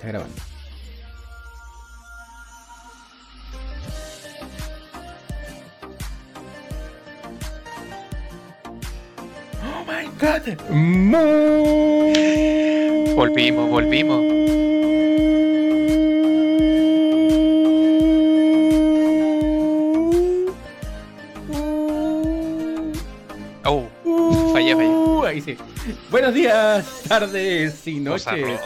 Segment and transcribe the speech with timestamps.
[0.00, 0.34] está grabando.
[9.62, 10.56] Oh my god.
[13.14, 14.24] Volvimos, volvimos.
[23.66, 23.86] Oh,
[24.54, 24.88] fallé, fallé.
[24.88, 25.58] Uh, ahí sí.
[26.10, 28.60] Buenos días, tardes y noches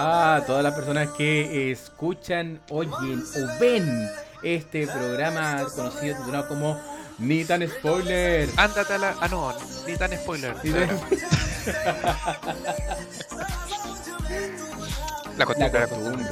[0.00, 4.08] a todas las personas que escuchan, oyen o ven
[4.42, 6.80] este programa conocido titulado como
[7.18, 8.48] Ni tan spoiler.
[8.56, 9.16] Ándate a la.
[9.20, 9.52] Ah, no,
[9.86, 10.54] ni tan spoiler.
[10.62, 11.00] Ni tan-
[15.36, 16.26] La costumbre, la costumbre.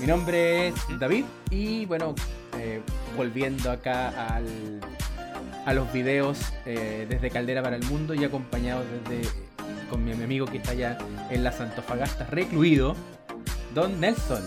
[0.00, 2.14] Mi nombre es David y bueno,
[2.58, 2.80] eh,
[3.16, 4.80] volviendo acá al,
[5.66, 9.28] a los videos eh, desde Caldera para el Mundo y acompañado desde
[9.92, 10.96] con mi amigo que está allá
[11.28, 12.96] en las Antofagasta recluido,
[13.74, 14.42] Don Nelson.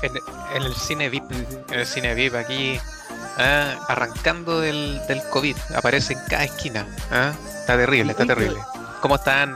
[0.00, 0.12] En,
[0.56, 1.30] en el cine VIP,
[1.70, 2.80] en el cine VIP aquí,
[3.36, 6.86] ah, arrancando del, del COVID, aparece en cada esquina.
[7.12, 7.32] ah.
[7.60, 8.58] Está terrible, está terrible.
[9.02, 9.54] ¿Cómo están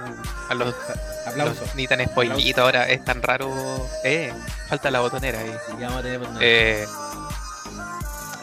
[0.51, 0.75] a los,
[1.27, 1.61] Aplausos.
[1.61, 2.87] los ni tan spoilitos ahora?
[2.89, 3.51] Es tan raro.
[4.05, 4.33] Eh,
[4.69, 5.55] falta la botonera ahí.
[5.79, 6.85] Ya vamos a tener una- Eh,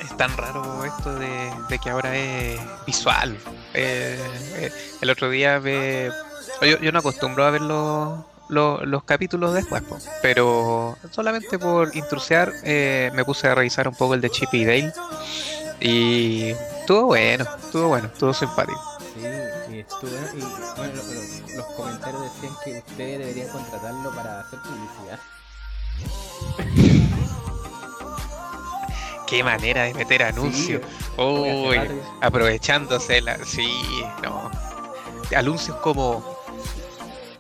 [0.02, 3.38] es tan raro esto de, de que ahora es visual.
[3.74, 4.18] Eh,
[4.56, 6.12] eh, el otro día ve,
[6.62, 11.96] yo, yo no acostumbro a ver los, los, los capítulos después, po, pero solamente por
[11.96, 14.94] intrusear eh, me puse a revisar un poco el de Chip y Dale
[15.80, 18.82] y estuvo bueno, estuvo bueno, estuvo simpático.
[19.14, 19.22] Sí,
[19.76, 20.40] y estuvo bueno, y
[20.78, 25.20] bueno, lo- lo- los comentarios decían que ustedes deberían contratarlo para hacer publicidad.
[29.28, 30.82] Qué manera de meter anuncios.
[31.16, 33.44] porque Uy, aprovechándose la.
[33.46, 33.68] Sí,
[34.24, 34.50] no.
[35.36, 36.37] Anuncios como.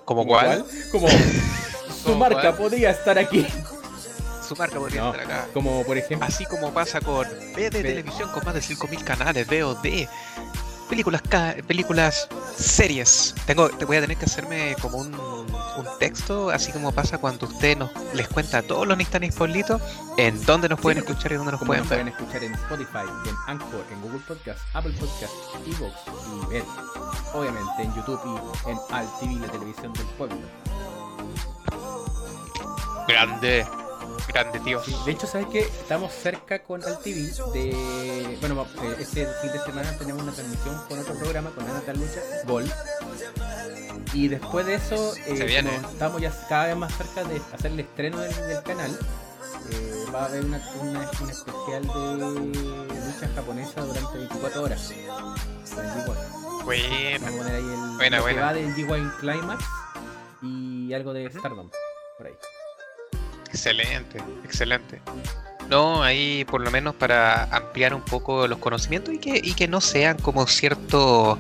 [0.07, 0.65] ¿Como ¿Como cuál?
[0.89, 2.55] Como su ¿Como marca cuál?
[2.55, 3.45] podría estar aquí.
[4.47, 5.47] Su marca podría No, estar acá.
[5.53, 6.25] como por ejemplo.
[6.25, 10.07] Así como pasa con B de Ve- televisión con más de 5.000 canales, VOD,
[10.89, 13.35] películas, ca- películas, series.
[13.45, 15.11] Tengo, te voy a tener que hacerme como un,
[15.77, 19.81] un texto, así como pasa cuando usted nos les cuenta a todos los Nistan Politos
[20.17, 22.03] en dónde nos pueden escuchar y dónde nos pueden nos ver.
[22.03, 25.33] pueden escuchar en Spotify, en Anchor, en Google Podcast, Apple Podcast,
[25.67, 25.95] Evox
[26.27, 26.63] y ver,
[27.33, 30.37] obviamente en YouTube y en Alt TV, la televisión del pueblo.
[33.07, 33.65] Grande,
[34.27, 34.83] grande, tío.
[34.83, 35.61] Sí, de hecho, ¿sabes qué?
[35.61, 37.21] Estamos cerca con Alt TV
[37.53, 38.37] de...
[38.41, 42.21] Bueno, eh, este fin de semana tenemos una transmisión con otro programa, con Ana Lucha,
[42.45, 42.69] Gol.
[44.13, 47.79] Y después de eso, eh, como estamos ya cada vez más cerca de hacer el
[47.81, 48.91] estreno del, del canal.
[49.71, 54.93] eh, va a haber una, una- un especial de lucha japonesa durante 24 horas.
[55.75, 56.63] con el G1.
[56.63, 57.19] Buena.
[57.25, 59.65] Vamos a poner ahí el Buena, que va del G1 Climax
[60.41, 61.69] y algo de Stardom
[62.17, 62.33] por ahí.
[63.49, 65.01] Excelente, excelente.
[65.69, 69.67] No, ahí por lo menos para ampliar un poco los conocimientos y que, y que
[69.67, 71.37] no sean como ciertos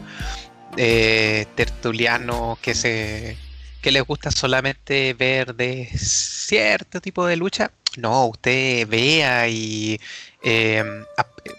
[0.77, 3.37] eh, tertulianos que se
[3.81, 7.71] que les gusta solamente ver de cierto tipo de lucha.
[7.97, 9.99] No, usted vea y
[10.43, 11.51] eh, eh,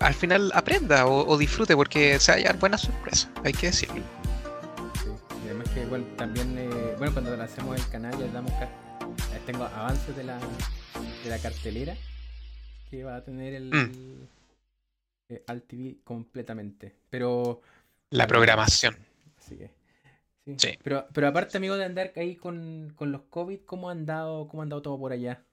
[0.00, 3.66] al final aprenda o, o disfrute porque se va a llevar buenas sorpresas, hay que
[3.68, 4.02] decirlo.
[5.02, 5.08] Sí,
[5.44, 8.68] y además que igual también, eh, bueno, cuando lancemos el canal ya damos, eh,
[9.46, 10.38] tengo avances de la,
[11.24, 11.94] de la cartelera
[12.90, 14.28] que va a tener el, Mm.
[15.30, 16.94] eh, Alt TV completamente.
[17.10, 17.60] Pero,
[18.10, 18.96] La programación.
[19.38, 19.70] así que,
[20.44, 20.54] sí.
[20.58, 20.78] Sí.
[20.82, 24.62] Pero, pero aparte, amigo, de andar ahí con, con los COVID, ¿cómo ha andado, cómo
[24.62, 25.44] ha andado todo por allá?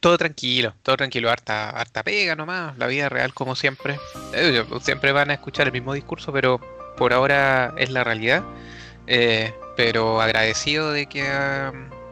[0.00, 3.98] Todo tranquilo, todo tranquilo, harta, harta pega nomás, la vida real como siempre.
[4.34, 6.60] Eh, Siempre van a escuchar el mismo discurso, pero
[6.96, 8.44] por ahora es la realidad.
[9.06, 11.26] Eh, pero agradecido de que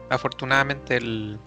[0.09, 1.39] afortunadamente el,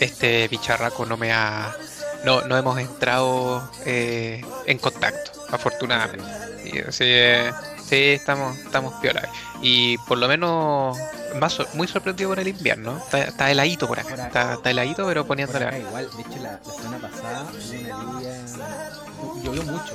[0.00, 1.76] este bicharraco no me ha.
[2.24, 6.24] No, no hemos entrado eh, en contacto, afortunadamente.
[6.64, 7.52] Y así, eh,
[7.84, 9.28] sí, estamos, estamos piola.
[9.62, 10.96] Y por lo menos
[11.38, 12.96] más muy sorprendido con el invierno.
[12.98, 14.08] Está, está heladito por acá.
[14.10, 14.26] Por acá.
[14.28, 15.66] Está, está heladito, pero Por poniéndole.
[15.66, 18.44] acá igual, de hecho la, la semana pasada hubo una lluvia,
[19.42, 19.94] llovió mucho,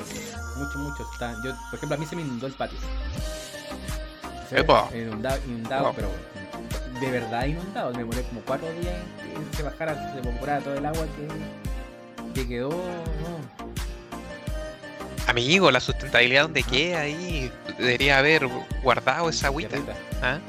[0.58, 1.08] mucho, mucho.
[1.14, 2.78] Está, yo, por ejemplo, a mí se me inundó el patio.
[4.46, 4.90] O sea, Epa.
[4.94, 5.94] Inundado, inundado Wow.
[5.96, 6.10] pero
[7.00, 7.92] de verdad inundado.
[7.92, 8.96] Me demoré como cuatro días
[9.36, 12.70] en que se bajara, se evaporara todo el agua que, que quedó.
[12.70, 13.59] No.
[15.30, 17.52] Amigo, la sustentabilidad donde queda ahí.
[17.78, 18.48] Debería haber
[18.82, 19.78] guardado esa agüita.
[20.22, 20.40] ¿ah?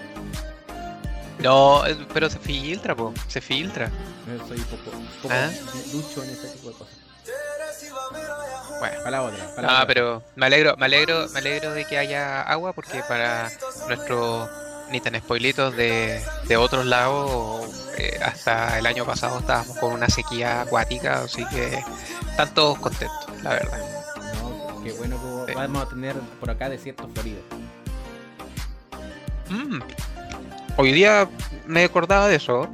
[1.38, 3.12] No, eh, pero se filtra, po.
[3.28, 3.90] Se filtra.
[4.26, 4.90] No soy poco,
[5.22, 5.50] poco ¿Ah?
[5.92, 6.94] ducho en ese tipo de cosas.
[8.78, 8.96] Bueno.
[8.98, 9.54] Para la otra.
[9.54, 9.86] Para la Ah, otra.
[9.86, 13.50] pero me alegro, me alegro, me alegro de que haya agua porque para
[13.88, 14.48] nuestros
[14.90, 17.66] ni tan spoilitos de, de otros lados.
[17.98, 21.82] eh, hasta el año pasado estábamos con una sequía acuática, así que
[22.30, 23.99] están todos contentos, la verdad.
[24.84, 25.58] Qué bueno que Sí.
[25.58, 27.40] vamos a tener por acá desierto florido.
[29.48, 29.80] Mm.
[30.76, 31.28] Hoy día
[31.66, 32.68] me acordaba de eso.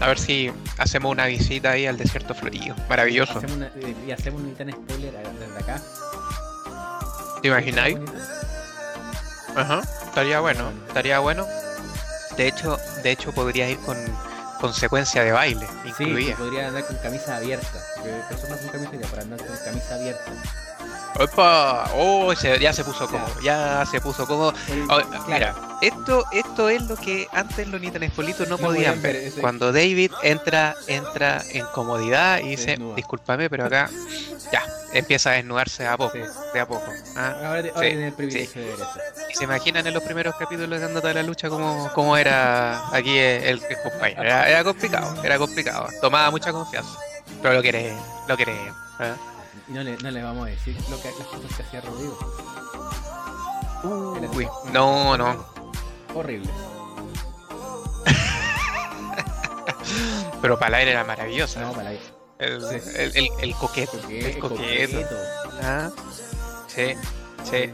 [0.00, 2.74] A ver si hacemos una visita ahí al desierto florido.
[2.88, 3.38] Maravilloso.
[3.38, 5.80] Hacemos una, eh, y hacemos un tan spoiler desde acá.
[7.40, 7.96] ¿Te imagináis?
[9.56, 9.80] Ajá.
[10.06, 11.46] Estaría bueno, estaría bueno.
[12.36, 13.96] De hecho, de hecho podría ir con
[14.60, 15.66] consecuencia de baile,
[15.96, 16.36] Sí, incluida.
[16.36, 17.78] podría andar con camisa abierta.
[18.28, 20.32] Personas con camisa ya para andar con camisa abierta.
[21.18, 21.90] ¡Opa!
[21.94, 24.52] Oh, se- ya se puso cómodo, ya se puso cómodo.
[24.88, 29.32] Oh, Mira, esto, esto es lo que antes los Nitan Espolitos no, No podían ver.
[29.40, 33.88] Cuando David entra, entra en comodidad y dice, discúlpame, pero acá
[34.52, 34.62] ya,
[34.92, 36.20] empieza a desnudarse a poco, Sí.
[36.52, 36.84] de a poco.
[37.16, 37.34] ¿ah?
[37.44, 38.98] Ahora, te- ahora Sí, tienen el privilegio de ver eso.
[39.30, 42.88] Y se imaginan en los primeros capítulos de Andata de la Lucha cómo, cómo era
[42.94, 44.22] aquí el, el compañero.
[44.22, 45.88] Era, era complicado, era complicado.
[46.00, 46.90] Tomaba mucha confianza.
[47.40, 47.92] Pero lo quiere,
[48.28, 48.54] lo quiere.
[48.98, 49.14] ¿ah?
[49.68, 52.18] Y no le, no le vamos a decir lo que, las cosas que hacía Rodrigo.
[54.34, 55.46] Uy, no, no.
[56.14, 56.50] Horribles.
[60.42, 61.60] Pero para el aire era maravillosa.
[61.60, 61.98] No, para El,
[62.38, 62.76] Sí.
[62.96, 63.92] el, el, el coqueto.
[64.00, 65.00] coqueto, El coqueto.
[65.00, 65.16] coqueto.
[65.62, 65.90] Ah,
[66.68, 66.94] sí,
[67.48, 67.70] sí.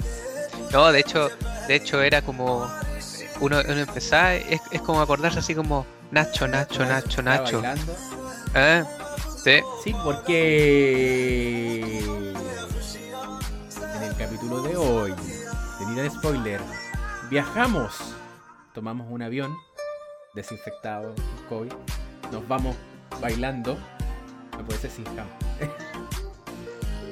[0.70, 1.28] No, de hecho,
[1.66, 2.70] de hecho era como
[3.40, 7.62] uno, uno empezaba, es, es como acordarse así como Nacho, Nacho, Nacho, Nacho.
[7.62, 7.96] bailando.
[8.54, 8.84] ¿Eh?
[9.42, 9.60] Sí.
[9.84, 15.14] Sí, porque en el capítulo de hoy,
[15.94, 16.60] de de spoiler,
[17.30, 17.94] viajamos,
[18.74, 19.56] tomamos un avión
[20.34, 21.14] desinfectado,
[21.48, 21.72] COVID,
[22.32, 22.76] nos vamos
[23.20, 23.76] bailando,
[24.58, 25.26] no puede ser sin jam.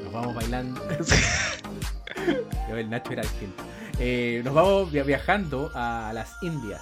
[0.04, 0.80] Nos vamos bailando.
[2.70, 3.62] Yo, el Nacho era distinto.
[3.98, 6.80] Eh, nos vamos via- viajando a las Indias.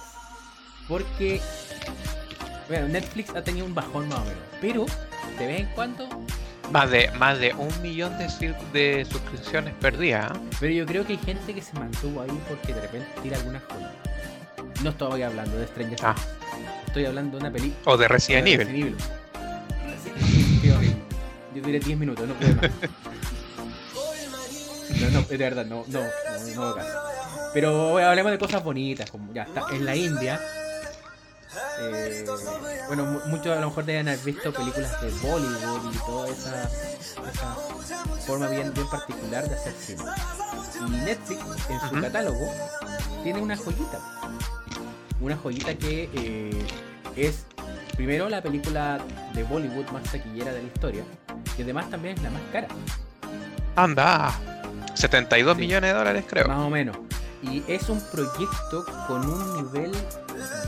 [0.87, 1.41] Porque
[2.69, 4.43] bueno, Netflix ha tenido un bajón más o menos.
[4.61, 4.85] Pero
[5.39, 6.07] de vez en cuando.
[6.71, 8.27] Más de, más de un millón de,
[8.73, 10.31] de suscripciones perdidas.
[10.35, 10.39] ¿eh?
[10.59, 13.63] Pero yo creo que hay gente que se mantuvo ahí porque de repente tira algunas
[13.63, 13.91] cosas.
[14.83, 16.13] No estoy hablando de Stranger Ah.
[16.13, 16.67] Things.
[16.87, 17.81] Estoy hablando de una película.
[17.85, 18.95] O de Resident Evil.
[20.61, 20.95] Qué horrible.
[21.55, 22.71] Yo duré 10 minutos, no puedo más.
[25.01, 25.99] No, no, de verdad, no, no,
[26.55, 26.83] no, no.
[27.53, 30.39] Pero hablemos de cosas bonitas, como ya está en la India.
[31.79, 32.25] Eh,
[32.87, 36.63] bueno, mu- muchos a lo mejor deben haber visto películas de Bollywood y toda esa,
[37.31, 37.55] esa
[38.25, 40.03] forma bien, bien particular de hacer cine.
[40.87, 42.51] Y Netflix en su catálogo
[43.23, 43.99] tiene una joyita.
[45.19, 46.67] Una joyita que eh,
[47.15, 47.45] es
[47.95, 48.99] primero la película
[49.33, 51.03] de Bollywood más taquillera de la historia.
[51.57, 52.67] Y además también es la más cara,
[53.75, 54.31] Anda.
[54.93, 55.61] 72 Sí.
[55.61, 56.47] millones de dólares, creo.
[56.47, 56.97] más o menos.
[57.43, 59.91] Y es un proyecto con un nivel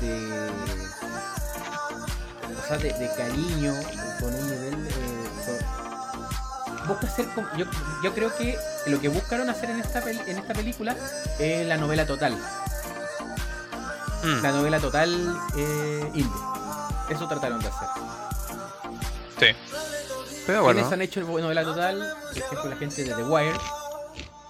[0.02, 0.50] de.
[2.70, 3.74] Sea, de, de cariño,
[4.20, 4.92] con un nivel de.
[5.46, 7.28] con- busca hacer.
[7.34, 7.66] como- Yo,
[8.04, 8.58] yo creo que
[8.88, 10.96] lo que buscaron hacer en esta, peli- en esta película
[11.40, 12.38] es la novela total.
[14.24, 16.42] Mm, La novela total eh, indie.
[17.10, 17.88] Eso trataron de hacer.
[19.40, 19.48] sí.
[20.46, 20.80] Pero bueno.
[20.80, 22.14] ¿Quiénes han hecho novela total?
[22.34, 23.58] Por ejemplo, la gente de The Wire.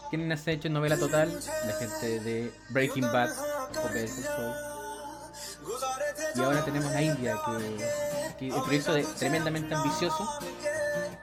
[0.10, 1.40] ¿Quiénes han hecho novela total?
[1.68, 4.79] La gente de Breaking Bad o Saul.
[6.36, 7.86] Y ahora tenemos la India, que,
[8.38, 10.40] que el proyecto es tremendamente ambicioso.
[10.44, 11.18] Eh,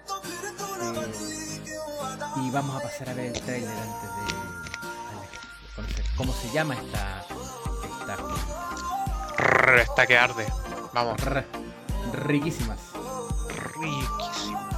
[2.36, 4.36] y vamos a pasar a ver el trailer antes de,
[5.74, 7.24] conocer cómo se llama esta,
[7.90, 10.46] esta está que arde.
[10.92, 11.20] Vamos.
[11.22, 11.46] R-
[12.12, 12.78] riquísimas.
[13.74, 14.68] Riquísimo.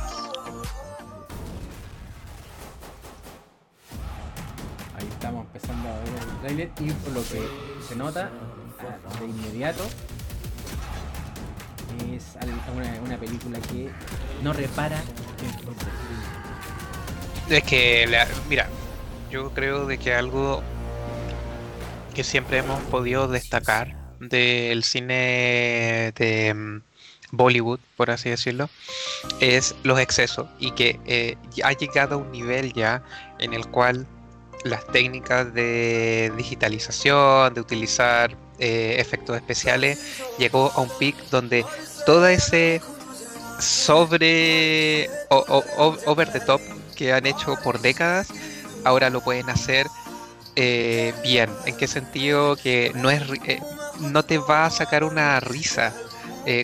[4.97, 7.49] Ahí estamos empezando a ver el trailer y por lo que
[7.89, 8.31] se nota
[9.21, 9.85] de inmediato
[12.15, 12.37] es
[13.05, 13.91] una, película que
[14.43, 15.03] no repara.
[17.49, 18.69] Es que, mira,
[19.31, 20.63] yo creo de que algo
[22.15, 26.83] que siempre hemos podido destacar del cine de mm,
[27.33, 28.69] Bollywood, por así decirlo,
[29.41, 33.03] es los excesos y que eh, ha llegado a un nivel ya
[33.39, 34.07] en el cual
[34.69, 39.99] las técnicas de digitalización, de utilizar eh, efectos especiales,
[40.39, 41.65] llegó a un pic donde
[42.07, 42.81] todo ese
[43.59, 45.65] sobre o,
[46.07, 46.61] over the top
[46.97, 48.29] que han hecho por décadas,
[48.85, 49.87] ahora lo pueden hacer
[50.57, 51.51] eh, bien.
[51.67, 52.57] ¿En qué sentido?
[52.57, 53.61] Que no es eh,
[54.01, 55.93] no te va a sacar una risa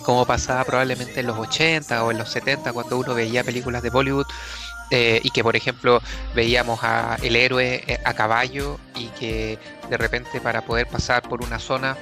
[0.02, 3.90] como pasaba probablemente en los 80 o en los 70 cuando uno veía películas de
[3.90, 4.24] Bollywood
[4.96, 6.00] eh, y que por ejemplo
[6.36, 9.58] veíamos a el héroe eh, a caballo y que
[9.90, 11.96] de repente para poder pasar por una zona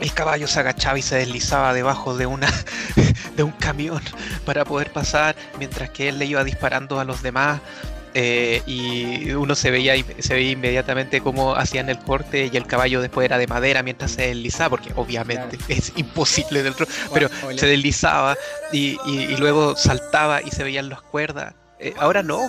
[0.00, 2.48] el caballo se agachaba y se deslizaba debajo de una
[3.36, 4.02] de un camión
[4.44, 7.60] para poder pasar mientras que él le iba disparando a los demás
[8.14, 13.00] eh, y uno se veía se veía inmediatamente cómo hacían el corte y el caballo
[13.00, 16.74] después era de madera mientras se deslizaba porque obviamente es imposible del
[17.14, 18.36] pero se deslizaba
[18.72, 22.40] y, y, luego saltaba y se veían las cuerdas eh, ahora no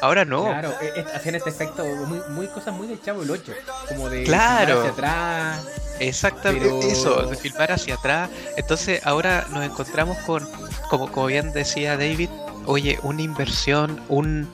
[0.00, 3.52] ahora no claro eh, hacían este efecto muy, muy cosas muy de chavo el 8
[3.88, 5.64] como de claro hacia atrás
[6.00, 8.30] Exactamente eso, de filmar hacia atrás.
[8.56, 10.46] Entonces ahora nos encontramos con,
[10.90, 12.28] como, como bien decía David,
[12.66, 14.48] oye, una inversión, un,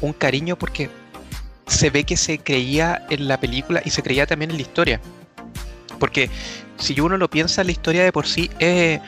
[0.00, 0.90] un cariño porque
[1.66, 5.00] se ve que se creía en la película y se creía también en la historia.
[5.98, 6.30] Porque
[6.76, 9.00] si uno lo piensa, la historia de por sí, eh,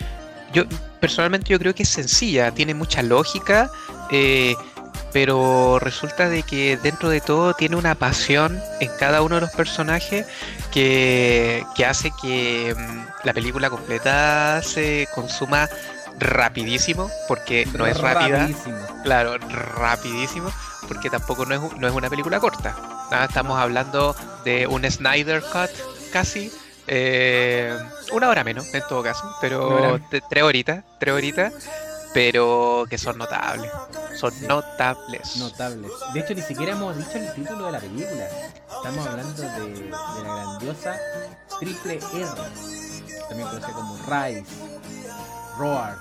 [0.52, 0.64] yo
[1.00, 3.70] personalmente yo creo que es sencilla, tiene mucha lógica,
[4.10, 4.54] eh,
[5.12, 9.50] pero resulta de que dentro de todo tiene una pasión en cada uno de los
[9.50, 10.26] personajes
[10.72, 15.68] que, que hace que mm, la película completa se consuma
[16.18, 18.48] rapidísimo, porque no es rápida.
[19.02, 20.50] Claro, rapidísimo,
[20.88, 22.76] porque tampoco no es, no es una película corta.
[23.28, 25.70] Estamos hablando de un Snyder Cut
[26.12, 26.50] casi.
[26.86, 27.76] Eh,
[28.12, 31.52] una hora menos, en todo caso, pero tres horitas, tres horitas,
[32.12, 33.70] pero que son notables.
[34.18, 35.36] Son notables.
[35.36, 35.90] Notables.
[36.12, 38.28] De hecho, ni siquiera hemos dicho el título de la película.
[38.76, 40.96] Estamos hablando de, de la grandiosa
[41.60, 42.26] Triple R,
[43.28, 44.44] también conocida como Rise,
[45.56, 45.96] Roar.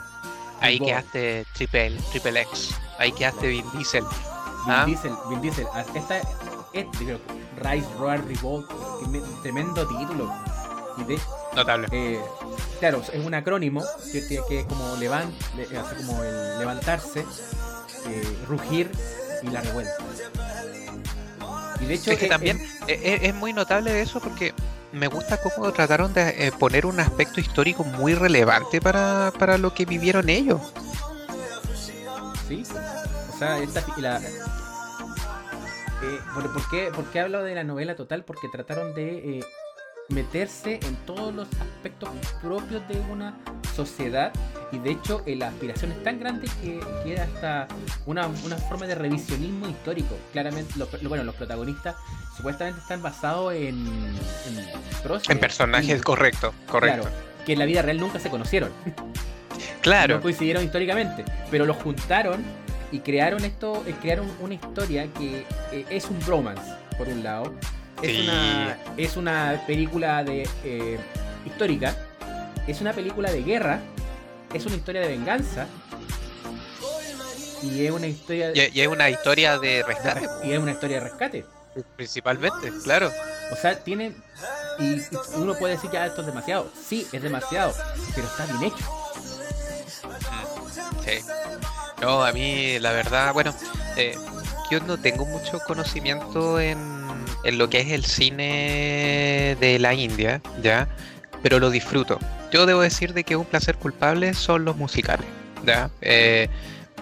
[0.60, 2.76] Ahí quedaste Triple, Triple X.
[2.98, 4.04] Ahí quedaste Vin Diesel.
[4.04, 4.84] Vin ¿Ah?
[4.86, 5.68] Diesel, Vin Diesel.
[5.74, 6.18] Ah, esta,
[6.74, 7.20] este,
[7.58, 8.70] Rise, Roar, Revolt.
[9.42, 10.32] Tremendo título.
[11.56, 11.88] Notable.
[11.92, 12.20] Eh,
[12.80, 15.34] claro, es un acrónimo que, que es como, levant,
[15.98, 17.26] como el levantarse,
[18.08, 18.90] eh, rugir
[19.44, 19.94] y la revuelta.
[21.82, 24.54] Y de hecho, es que también es, muy notable eso porque
[24.92, 29.74] me gusta cómo trataron de eh, poner un aspecto histórico muy relevante para, para lo
[29.74, 30.62] que vivieron ellos.
[32.48, 32.64] Sí,
[33.34, 34.22] o sea, esta, la,
[36.04, 38.24] eh, ¿por, qué, ¿por, qué, hablo de la novela total?
[38.24, 39.44] Porque trataron de eh,
[40.12, 42.10] meterse en todos los aspectos
[42.42, 43.38] propios de una
[43.76, 44.32] sociedad
[44.72, 47.68] y de hecho la aspiración es tan grande que queda hasta
[48.06, 50.18] una, una forma de revisionismo histórico.
[50.32, 51.96] Claramente, bueno, los protagonistas
[52.36, 57.10] supuestamente están basados en, en, en personajes, correcto, correcto.
[57.46, 58.72] que en la vida real nunca se conocieron.
[59.82, 60.16] Claro.
[60.16, 62.44] No coincidieron históricamente, pero los juntaron
[62.92, 67.54] y crearon esto, eh, crearon una historia que eh, es un bromance, por un lado,
[68.02, 71.00] es, una, es una película de eh,
[71.46, 71.96] histórica,
[72.68, 73.80] es una película de guerra,
[74.54, 75.68] es una historia de venganza.
[77.64, 80.28] Y es una historia y, es una historia de rescate.
[80.44, 81.46] Y es una historia de rescate.
[81.96, 83.12] Principalmente claro.
[83.52, 84.14] O sea tiene
[84.80, 85.00] y
[85.36, 87.74] uno puede decir que esto es demasiado sí es demasiado
[88.16, 88.86] pero está bien hecho.
[91.06, 91.26] Sí.
[92.02, 93.54] No a mí la verdad bueno
[93.96, 94.16] eh,
[94.72, 97.01] yo no tengo mucho conocimiento en
[97.44, 100.88] en lo que es el cine de la India, ¿ya?
[101.44, 102.20] Pero lo disfruto.
[102.52, 105.28] Yo debo decir de que un placer culpable son los musicales,
[105.66, 105.90] ¿ya?
[106.02, 106.50] Eh,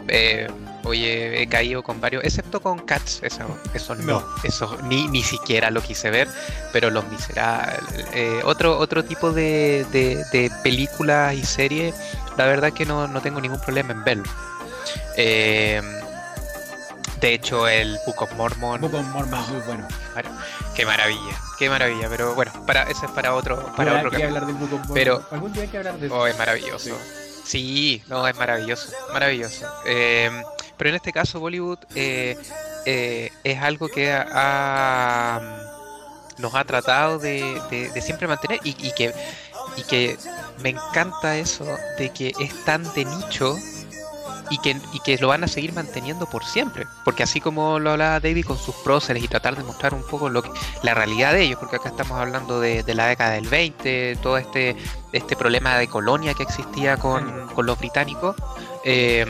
[0.07, 0.47] eh,
[0.83, 5.69] oye, he caído con varios, excepto con Cats, eso, eso no, eso ni, ni siquiera
[5.69, 6.27] lo quise ver,
[6.71, 11.95] pero Los Miserables, eh, otro, otro tipo de, de, películas y series,
[12.37, 14.31] la verdad que no, no tengo ningún problema en verlo.
[15.17, 15.81] Eh,
[17.19, 18.81] de hecho, el Book of Mormon.
[18.81, 19.87] Book of Mormon muy bueno.
[20.75, 22.07] qué maravilla, qué maravilla.
[22.09, 24.93] Pero bueno, para ese es para otro, para otro que hablar del Book of Mormon.
[24.93, 26.15] Pero algún día hay que hablar de eso.
[26.15, 26.97] Oh, es maravilloso.
[27.43, 28.03] Sí.
[28.07, 29.67] no, es maravilloso, maravilloso.
[29.85, 30.29] Eh,
[30.77, 32.37] pero en este caso, Bollywood eh,
[32.85, 35.41] eh, es algo que ha,
[36.37, 39.13] nos ha tratado de, siempre mantener y, y, que,
[39.75, 40.17] y que
[40.59, 41.65] me encanta eso
[41.97, 43.57] de que es tan de nicho
[44.49, 46.87] y que, y que lo van a seguir manteniendo por siempre.
[47.05, 50.29] Porque así como lo hablaba David con sus próceres y tratar de mostrar un poco
[50.29, 50.49] lo que,
[50.83, 54.75] la realidad de ellos, porque acá estamos hablando de, la década del 20, todo este,
[55.13, 58.35] este problema de colonia que existía con, con los británicos.
[58.83, 59.25] Eh,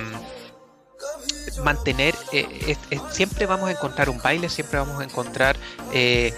[1.64, 2.78] mantener, eh,
[3.12, 5.58] siempre vamos a encontrar un baile, siempre vamos a encontrar
[5.94, 6.34] eh,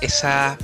[0.00, 0.56] esa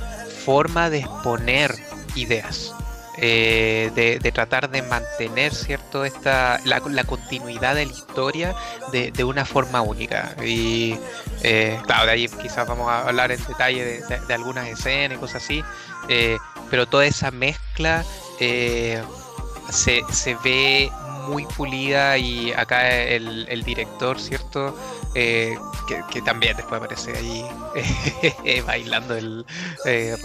[0.45, 1.75] forma de exponer
[2.15, 2.73] ideas.
[3.17, 8.55] Eh, de, tratar de mantener cierto esta la, continuidad de la historia
[8.91, 10.35] de, una forma única.
[10.43, 10.97] Y
[11.43, 15.43] eh, claro de ahí quizás vamos a hablar en detalle de, algunas escenas y cosas
[15.43, 15.63] así
[16.07, 16.37] eh,
[16.69, 18.05] pero toda esa mezcla
[18.39, 19.03] se,
[20.09, 20.89] se, ve
[21.27, 24.75] muy pulida y acá el, el director, ¿cierto?
[25.13, 25.57] Eh,
[26.09, 27.45] que, también después aparece ahí
[28.45, 29.45] eh, bailando el
[29.85, 30.15] eh,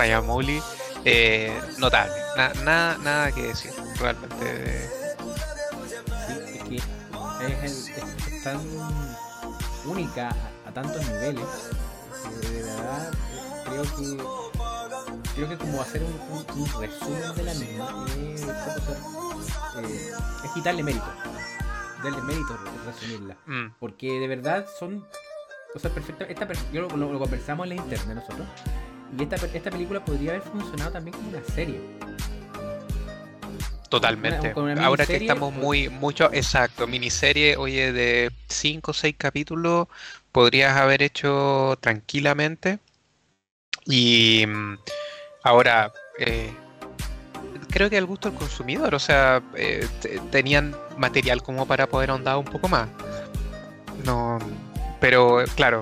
[1.06, 2.14] eh, notable,
[2.64, 4.90] nada, nada que decir, realmente.
[6.26, 7.92] Sí, es que es,
[8.42, 8.60] tan
[9.86, 10.34] única
[10.66, 11.44] a, tantos niveles
[12.40, 13.12] que de verdad
[13.64, 14.16] creo que
[15.34, 18.06] creo que como hacer un, resumen de la misma
[20.44, 21.06] es quitarle mérito
[22.02, 23.36] darle mérito resumirla.
[23.46, 23.74] Mm.
[23.78, 25.06] Porque de verdad son.
[25.74, 26.24] O sea, perfecta.
[26.24, 28.46] Esta, yo lo, conversamos en la internet nosotros.
[29.18, 31.80] Y esta, esta película podría haber funcionado también como una serie.
[33.88, 34.52] Totalmente.
[34.80, 39.88] Ahora que estamos muy, mucho, exacto, miniserie, oye, de 5 o 6 capítulos,
[40.32, 42.78] podrías haber hecho tranquilamente.
[43.84, 44.78] Y mm,
[45.44, 46.52] ahora, eh,
[47.70, 49.86] creo que al gusto del consumidor, o sea, eh,
[50.30, 52.88] tenían material como para poder ahondar un poco más.
[54.04, 54.38] No,
[55.00, 55.80] pero claro,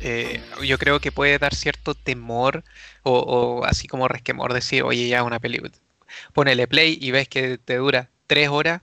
[0.00, 2.64] eh, yo creo que puede dar cierto temor
[3.02, 5.72] o, así como resquemor decir, oye, ya una película,
[6.32, 8.82] ponele play y ves que te dura tres horas.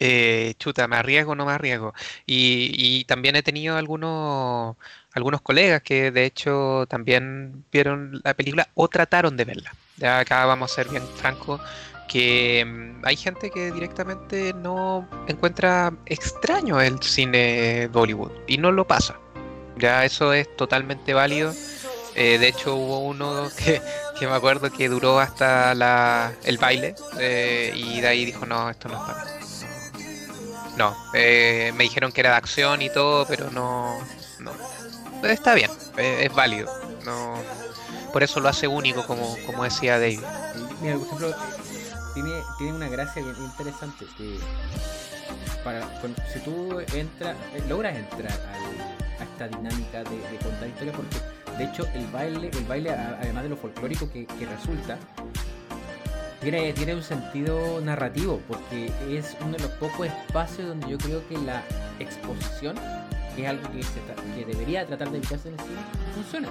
[0.00, 1.92] Eh, chuta, me arriesgo o no me arriesgo.
[2.26, 4.76] Y, también he tenido algunos,
[5.12, 9.74] algunos colegas que de hecho también vieron la película o trataron de verla.
[9.96, 11.60] Ya acá vamos a ser bien francos
[12.08, 18.86] que mm, hay gente que directamente no encuentra extraño el cine Bollywood y no lo
[18.86, 19.18] pasa.
[19.78, 21.54] Ya eso es totalmente válido.
[22.14, 23.80] Eh, de hecho hubo uno que,
[24.26, 28.88] me acuerdo que duró hasta la, el baile eh, y de ahí dijo no, esto
[28.88, 29.38] no es para.
[30.76, 33.98] No, eh, me dijeron que era de acción y todo, pero no,
[34.38, 34.52] no.
[35.24, 36.72] Está bien, es válido.
[37.04, 37.34] No,
[38.12, 40.20] por eso lo hace único, como, como decía David.
[40.80, 41.34] Mira, por ejemplo,
[42.14, 44.06] tiene, tiene una gracia bien interesante.
[44.16, 44.38] Que
[45.64, 45.82] para,
[46.32, 48.38] si tú entras, eh, logras entrar
[49.20, 51.16] a esta dinámica de, contar historias, porque
[51.56, 54.98] de hecho el baile, el baile además de lo folclórico que, resulta,
[56.40, 61.26] tiene, tiene un sentido narrativo, porque es uno de los pocos espacios donde yo creo
[61.28, 61.62] que la
[61.98, 62.76] exposición
[63.38, 63.80] que es algo que,
[64.34, 65.80] que debería tratar de evitarse en el cine,
[66.12, 66.48] funciona.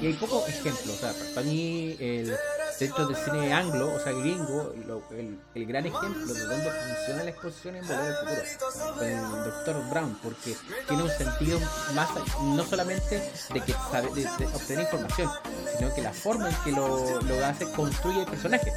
[0.00, 0.88] Y hay pocos ejemplos.
[0.88, 2.32] O sea, para mí, el,
[2.78, 4.72] dentro del cine anglo, o sea, gringo,
[5.10, 9.20] el, el, gran ejemplo de dónde funciona la exposición es Volver al Futuro, con el
[9.20, 9.90] Dr.
[9.90, 11.58] Brown, porque tiene un sentido
[11.94, 12.08] más,
[12.40, 15.30] no solamente de que sabe, de, obtener información,
[15.76, 18.72] sino que la forma en que lo, lo hace construye el personaje,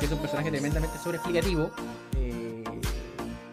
[0.00, 1.70] que es un personaje tremendamente sobreexplicativo,
[2.16, 2.47] eh,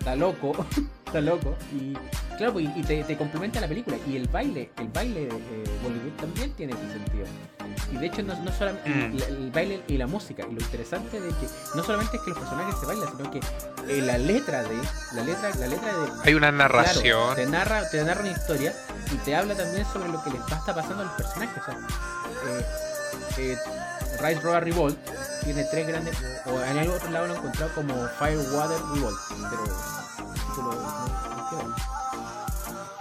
[0.06, 0.54] está loco,
[1.08, 1.98] está loco, y
[2.38, 3.98] Claro, pues, y te, complementa la película.
[4.08, 7.26] Y el baile, el baile de eh, Bollywood también tiene ese sentido.
[7.94, 9.18] Y de hecho, no, no solamente mm.
[9.30, 10.44] el, baile y la música.
[10.44, 13.40] Y lo interesante de que no solamente es que los personajes se bailan, sino que
[13.88, 14.76] eh, la letra de.
[15.14, 16.12] La letra, la letra de.
[16.26, 17.36] Hay una narración.
[17.36, 18.74] te narra, te narra una historia
[19.14, 21.62] y te habla también sobre lo que les está pasando a los personajes.
[21.62, 21.78] O sea,
[23.38, 23.58] eh,
[24.20, 24.98] Rise Roar Revolt
[25.44, 26.16] tiene tres grandes.
[26.46, 29.18] O en el otro lado lo he encontrado como Fire Water Revolt.
[29.50, 29.66] Pero.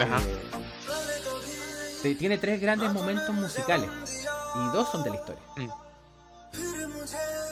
[0.07, 0.19] no,
[2.05, 3.89] eh, tiene tres grandes momentos musicales
[4.55, 5.43] y dos son de la historia.
[5.57, 5.69] Mm.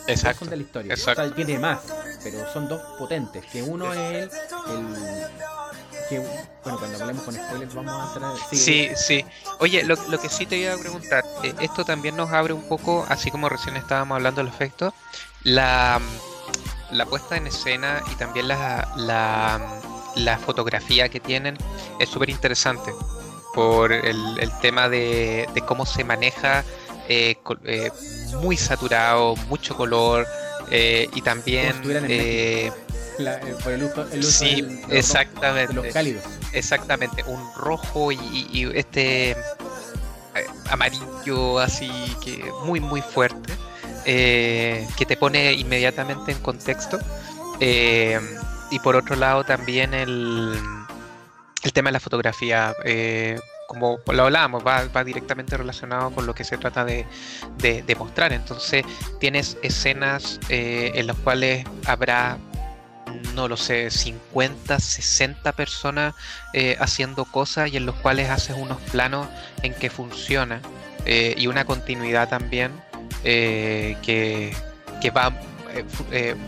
[0.06, 0.28] Exacto.
[0.28, 0.94] Dos son de la historia.
[1.34, 1.80] tiene más,
[2.22, 3.44] pero son dos potentes.
[3.46, 4.30] Que uno es el,
[6.12, 6.18] que,
[6.62, 8.36] bueno, cuando hablemos con spoilers vamos a entrar.
[8.52, 9.24] Sí, sí.
[9.60, 13.06] Oye, lo, que sí te iba a preguntar, eh, esto también nos abre un poco,
[13.08, 14.94] así como recién estábamos hablando del efecto,
[15.42, 16.00] la,
[16.90, 19.80] la puesta en escena y también la, la
[20.16, 21.56] la fotografía que tienen
[21.98, 22.92] es súper interesante
[23.54, 26.64] por el, tema de, cómo se maneja
[27.08, 27.90] eh, eh,
[28.40, 30.26] muy saturado, mucho color
[30.70, 31.74] y también...
[33.62, 35.74] por el uso, sí, exactamente.
[35.74, 36.24] los cálidos.
[36.52, 39.36] Exactamente, un rojo y, este
[40.70, 41.90] amarillo así
[42.24, 43.52] que muy muy fuerte
[44.04, 46.98] que te pone inmediatamente en contexto
[47.60, 50.58] y por otro lado también el,
[51.62, 56.34] el tema de la fotografía, eh, como lo hablábamos, va, va, directamente relacionado con lo
[56.34, 57.06] que se trata de,
[57.58, 58.32] de, mostrar.
[58.32, 58.84] Entonces
[59.20, 62.38] tienes escenas eh, en las cuales habrá,
[63.34, 66.14] no lo sé, 50, 60 personas
[66.52, 69.26] eh, haciendo cosas y en los cuales haces unos planos
[69.62, 70.60] en que funciona
[71.04, 72.70] y una continuidad también
[73.22, 74.54] que,
[75.00, 75.30] que va,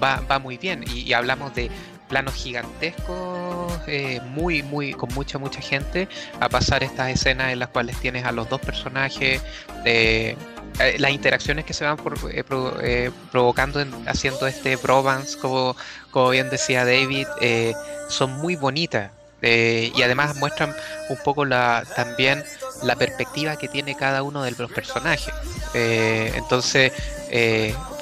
[0.03, 0.85] va, va, muy bien.
[0.89, 1.71] y hablamos de
[2.09, 7.69] planos gigantescos, eh, muy, muy, con mucha, mucha gente, a pasar estas escenas en las
[7.71, 9.41] cuales tienes a los dos personajes,
[9.85, 10.37] eh,
[10.81, 15.39] eh, las interacciones que se van por- eh, pro- eh, provocando en- haciendo este bromance,
[15.39, 15.77] como,
[16.15, 17.75] como bien decía David, eh,
[18.09, 19.11] son muy bonitas.
[19.43, 20.75] eh, y además muestran
[21.11, 22.43] un poco la también
[22.83, 25.35] la perspectiva que tiene cada uno de los personajes.
[25.75, 26.93] Eh, entonces,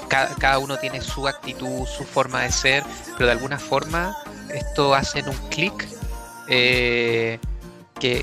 [0.09, 4.15] ca- cada uno tiene su actitud, su forma de ser, pero de alguna forma
[4.55, 5.89] esto hace un clic
[6.47, 7.41] que,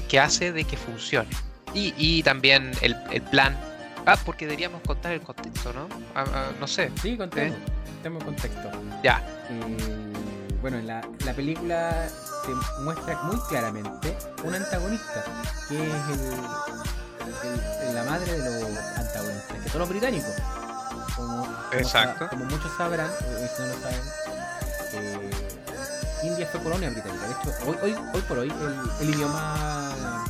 [0.07, 1.29] que hace de que funcione.
[1.73, 3.57] Y, también el plan.
[4.05, 5.87] Ah, porque deberíamos contar el contexto, ¿no?
[6.15, 6.91] Ah, ah, no sé.
[7.01, 8.71] Sí, contemos, contemos contexto.
[9.03, 9.21] Ya.
[9.49, 10.13] Eh,
[10.61, 12.07] bueno, en la, la película
[12.45, 15.23] se muestra muy claramente un antagonista,
[15.67, 16.21] que es el,
[17.87, 20.31] el- la madre de los antagonistas, que son los británicos.
[21.15, 22.29] Como, Exacto.
[22.29, 24.01] como muchos sabrán, o si no lo saben,
[24.93, 25.29] eh,
[26.23, 27.25] India fue colonia británica.
[27.27, 30.25] De hecho, hoy, hoy, hoy por hoy el, el idioma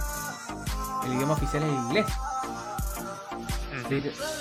[1.06, 2.06] el idioma oficial es el inglés.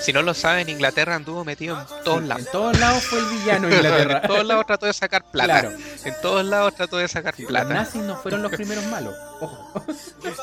[0.01, 2.47] Si no lo saben, Inglaterra anduvo metido en todos lados.
[2.47, 4.21] En todos lados fue el villano Inglaterra.
[4.23, 5.61] en todos lados trató de sacar plata.
[5.61, 5.77] Claro.
[6.05, 7.75] En todos lados trató de sacar Los plata.
[7.75, 9.15] nazis no fueron los primeros malos.
[9.41, 9.85] Ojo.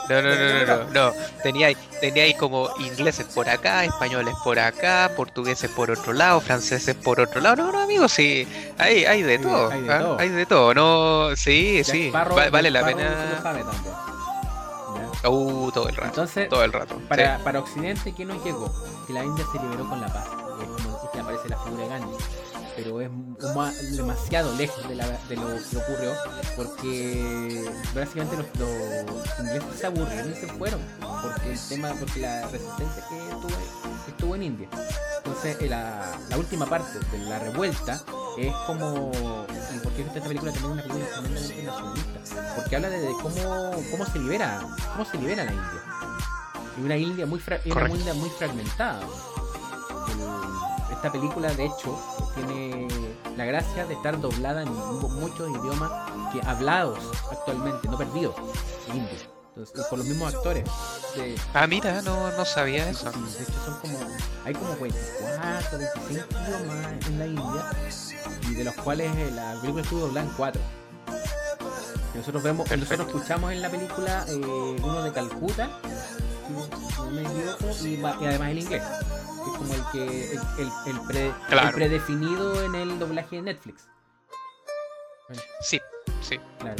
[0.09, 1.13] No, no, no, no, no, no.
[1.43, 6.39] Tenía, ahí- tenía ahí como ingleses por acá, españoles por acá, portugueses por otro lado,
[6.41, 7.55] franceses por otro lado.
[7.57, 9.71] No, no, amigos, sí, hay, hay de Hay de- todo.
[9.71, 9.99] hay de ¿ah?
[9.99, 10.19] todo.
[10.19, 12.11] Hay de todo, no, sí, Jack sí.
[12.11, 14.14] Sparrow- va- vale la pena.
[15.27, 16.07] Uh, todo el rato.
[16.09, 16.99] Entonces, Todo el rato.
[17.09, 18.71] para, para Occidente, ¿qué nos llegó?
[19.07, 20.27] Que la India se liberó con la paz.
[20.59, 22.17] Y es como es que aparece la figura de Gandhi.
[22.75, 23.09] Pero es
[23.55, 26.11] ma- demasiado lejos de, la- de lo que ocurrió.
[26.55, 27.63] Porque
[27.95, 30.81] básicamente los, los ingleses se aburrieron y se fueron.
[30.99, 33.47] Porque el tema, porque la resistencia que estuvo,
[34.07, 34.67] estuvo en India.
[35.17, 38.01] Entonces, eh, la, la última parte de la revuelta
[38.37, 39.11] es como.
[39.73, 42.55] Y porque esta película también es una película tremendamente nacionalista.
[42.55, 44.59] Porque habla de, de cómo, cómo se libera,
[44.93, 45.81] cómo se libera la India.
[46.77, 47.97] Y una India muy, fra- una Correcto.
[47.97, 48.99] India muy fragmentada.
[50.09, 51.99] El- esta película, de hecho,
[52.35, 52.87] tiene
[53.37, 55.91] la gracia de estar doblada en mu- muchos idiomas
[56.33, 56.99] que hablados
[57.31, 58.35] actualmente, no perdidos,
[58.89, 59.17] en India.
[59.55, 60.65] Entonces, por los mismos actores.
[61.15, 63.09] De, Ah, mira, no, no sabía eso.
[63.11, 63.97] De hecho son como,
[64.43, 67.65] hay como 24, 25 idiomas en la India
[68.49, 70.61] y de los cuales eh, la película estuvo doblada en 4.
[72.15, 72.95] Nosotros vemos, Perfecto.
[72.97, 74.35] nosotros escuchamos en la película eh,
[74.83, 75.69] uno de Calcuta,
[76.49, 81.01] no me equivoco, y, además el inglés, que es como el que el, el, el
[81.07, 81.67] pre- Claro.
[81.69, 83.87] el predefinido en el doblaje de Netflix.
[85.61, 85.79] Sí,
[86.21, 86.39] sí.
[86.59, 86.75] Claro.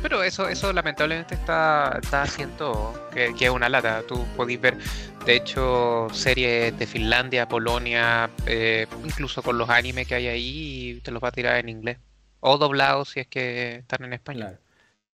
[0.00, 4.02] Pero eso, eso lamentablemente está, está haciendo que, que es una lata.
[4.06, 4.78] Tú podéis ver,
[5.26, 11.00] de hecho, series de Finlandia, Polonia, eh, incluso con los animes que hay ahí, y
[11.00, 11.98] te los va a tirar en inglés.
[12.40, 14.42] O doblados si es que están en español.
[14.44, 14.58] Claro.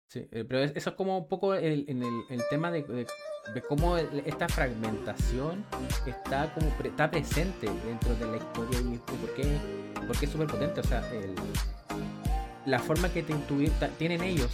[0.08, 2.82] Sí, eh, pero es- eso es como un poco el, en el, el tema de,
[2.82, 3.08] de-
[3.54, 5.65] de cómo esta fragmentación
[6.06, 9.58] está como está presente dentro de la historia y, y por qué,
[10.08, 10.80] por qué es súper potente.
[10.80, 11.04] O sea,
[12.65, 13.34] la forma que te
[13.97, 14.51] tienen ellos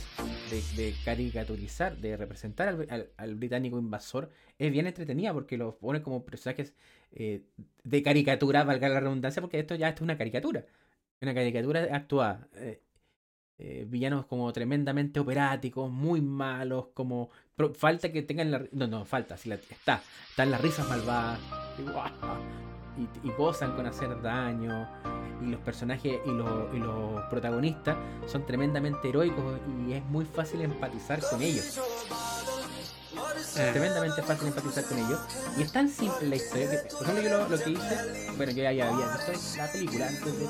[0.75, 6.73] de, caricaturizar, de representar al, británico invasor, es bien entretenida porque los pone como personajes
[7.11, 7.41] eh,
[7.83, 10.65] de caricatura, valga la redundancia, porque esto ya esto es una caricatura.
[11.21, 12.47] Una caricatura actuada.
[12.55, 12.81] eh,
[13.59, 17.29] eh, villanos como tremendamente operáticos, muy malos, como
[17.75, 21.39] falta que tengan la no no falta, si la, está, están las risas malvadas
[22.97, 24.87] y, y gozan con hacer daño
[25.41, 30.61] y los personajes y los, y los protagonistas son tremendamente heroicos y es muy fácil
[30.61, 31.79] empatizar con ellos.
[33.37, 33.71] Mm.
[33.71, 35.19] tremendamente fácil empatizar con ellos.
[35.57, 38.51] Y es tan simple la historia que, por ejemplo, yo lo, lo que hice, bueno,
[38.51, 40.47] yo ya, ya había visto la película antes de.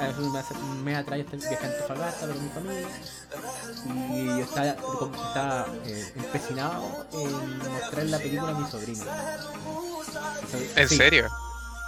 [0.00, 2.88] Hace un mes, un mes atrás yo estaba viajando a Antofagasta con mi familia.
[4.14, 9.04] Y yo estaba, como- estaba eh, empecinado en mostrar la película a mi sobrino.
[10.76, 11.26] ¿En sí, serio?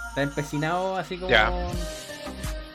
[0.09, 1.29] Está empecinado así como.
[1.29, 1.51] Ya.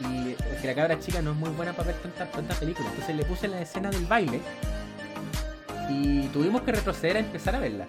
[0.01, 2.91] Y es que la cabra chica no es muy buena para ver tantas tantas películas.
[2.93, 4.41] Entonces le puse la escena del baile.
[5.89, 7.87] Y tuvimos que retroceder a empezar a verla.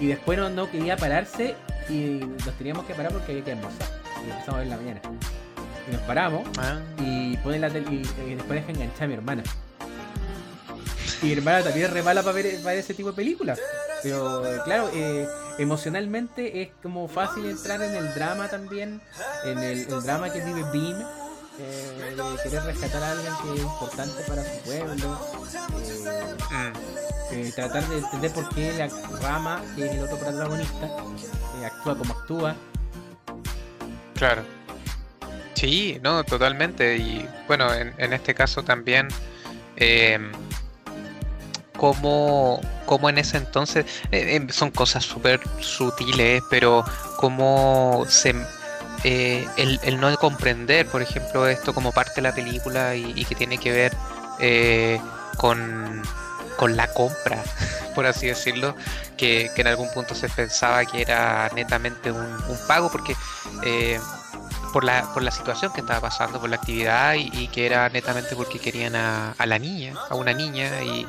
[0.00, 1.54] y después no, no quería pararse.
[1.88, 3.88] Y nos teníamos que parar porque había que almorzar.
[4.26, 5.00] Y empezamos a ver en la mañana.
[5.88, 6.42] Y nos paramos.
[6.58, 7.86] Ah, Y pone la tele.
[7.90, 9.42] Y, y después deja enganchar a mi hermana.
[11.22, 13.58] Y mi hermana también es re mala para ver, para ese tipo de películas.
[14.02, 15.26] Pero claro, eh,
[15.58, 19.00] emocionalmente es como fácil entrar en el drama también.
[19.44, 21.02] En el, el drama que vive Beam.
[21.58, 25.20] Eh, de querer rescatar a alguien que es importante para su pueblo.
[26.52, 26.72] eh,
[27.32, 28.88] eh, tratar de entender por qué la
[29.20, 32.56] rama, que es el otro protagonista, eh, actúa como actúa.
[34.14, 34.56] claro.
[35.56, 36.98] Sí, no, totalmente.
[36.98, 39.08] Y bueno, en, este caso también,
[39.76, 40.18] eh,
[41.78, 46.84] como, como en ese entonces, eh, son cosas súper sutiles, pero
[47.16, 48.34] como se,
[49.04, 53.58] eh, el, no comprender, por ejemplo, esto como parte de la película y, que tiene
[53.58, 53.92] que ver
[54.38, 55.00] eh,
[55.36, 56.02] con,
[56.56, 57.42] con, la compra,
[57.94, 58.74] por así decirlo,
[59.16, 63.16] que, en algún punto se pensaba que era netamente un, pago, porque
[63.62, 64.00] eh,
[64.72, 68.34] por la, por la situación que estaba pasando, por la actividad y, que era netamente
[68.34, 71.06] porque querían a, a, la niña, a una niña y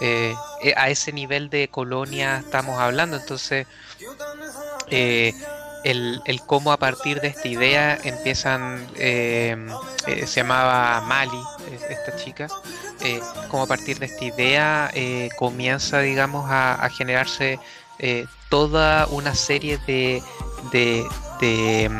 [0.00, 0.34] eh,
[0.76, 3.66] a ese nivel de colonia estamos hablando, entonces
[5.84, 9.56] el, el, cómo a partir de esta idea empiezan, eh,
[10.06, 11.40] se llamaba Mali,
[11.88, 12.48] esta chica,
[13.48, 14.90] como a partir de esta idea
[15.36, 17.58] comienza, digamos, a, a generarse
[18.48, 20.22] toda una serie de,
[20.72, 21.04] de,
[21.40, 21.90] de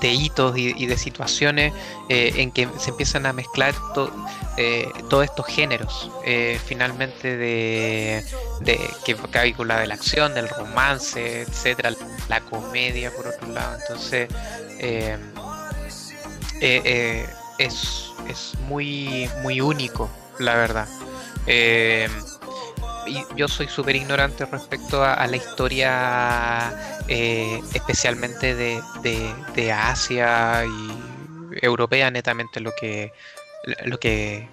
[0.00, 1.72] de hitos y, de situaciones
[2.08, 4.10] eh, en que se empiezan a mezclar to,
[4.56, 8.24] eh, todos estos géneros eh, finalmente de,
[8.60, 11.92] de que cabícula de la acción, del romance, etcétera,
[12.28, 13.78] la comedia por otro lado.
[13.80, 14.28] Entonces
[17.58, 20.88] es, es muy muy único, la verdad
[23.36, 31.64] yo soy súper ignorante respecto a, la historia, eh, especialmente de, de, de, Asia y
[31.64, 33.12] europea, netamente lo que,
[33.84, 34.48] lo que,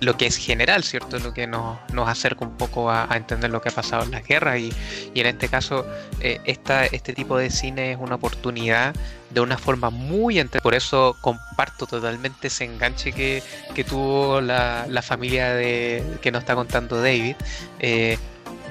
[0.00, 1.18] lo que es general, ¿cierto?
[1.18, 4.24] Lo que nos, nos acerca un poco a, entender lo que ha pasado en las
[4.24, 4.72] guerras y,
[5.14, 5.84] en este caso
[6.20, 8.94] eh, este tipo de cine es una oportunidad
[9.30, 13.42] de una forma muy entre por eso comparto totalmente ese enganche que,
[13.84, 17.34] tuvo la, familia de que nos está contando David
[17.80, 18.18] eh,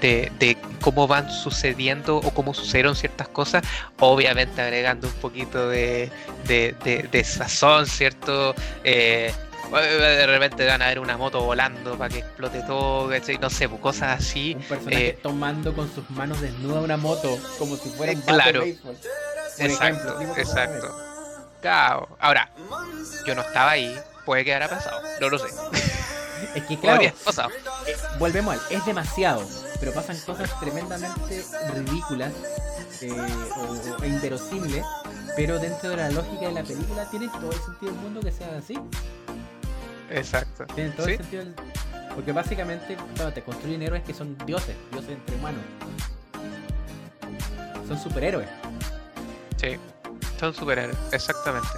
[0.01, 3.63] de, cómo van sucediendo o cómo sucedieron ciertas cosas,
[3.99, 6.11] obviamente agregando un poquito de,
[6.47, 6.75] de,
[7.11, 8.53] de sazón, ¿cierto?
[8.83, 9.33] Eh,
[9.71, 13.09] de repente van a ver una moto volando para que explote todo,
[13.41, 14.55] no sé, pues, cosas así.
[14.55, 18.61] Un personaje eh, tomando con sus manos desnuda una moto, como si fuera un claro.
[18.61, 18.77] de.
[19.59, 21.07] Exacto, ejemplo, exacto.
[21.61, 22.09] Claro.
[22.19, 22.49] Ahora,
[23.25, 25.47] yo no estaba ahí, puede que haya pasado, no lo sé.
[26.55, 27.49] Es que claro, pasado.
[27.87, 29.43] Eh, volvemos al, es demasiado,
[29.79, 32.31] pero pasan cosas tremendamente ridículas
[33.01, 34.85] eh, o, e inverosímiles,
[35.35, 38.31] pero dentro de la lógica de la película tiene todo el sentido del mundo que
[38.31, 38.77] sea así.
[40.09, 40.65] Exacto.
[40.65, 41.11] Todo ¿Sí?
[41.11, 41.55] el sentido del...
[42.15, 45.61] Porque básicamente bueno, te construyen héroes que son dioses, dioses entre humanos.
[47.87, 48.49] Son superhéroes.
[49.57, 49.77] Sí,
[50.39, 51.69] son superhéroes, exactamente.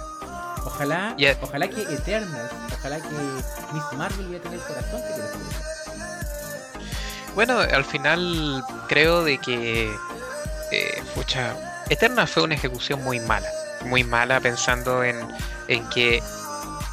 [0.64, 1.36] Ojalá, yeah.
[1.42, 3.08] ojalá que Eternals, ojalá que
[3.72, 5.28] Miss Marvel voy a tener el corazón que tiene
[7.34, 9.90] Bueno, al final creo de que
[10.72, 11.54] eh, pucha,
[11.88, 13.48] Eternals fue una ejecución muy mala,
[13.84, 15.16] muy mala pensando en,
[15.68, 16.22] en que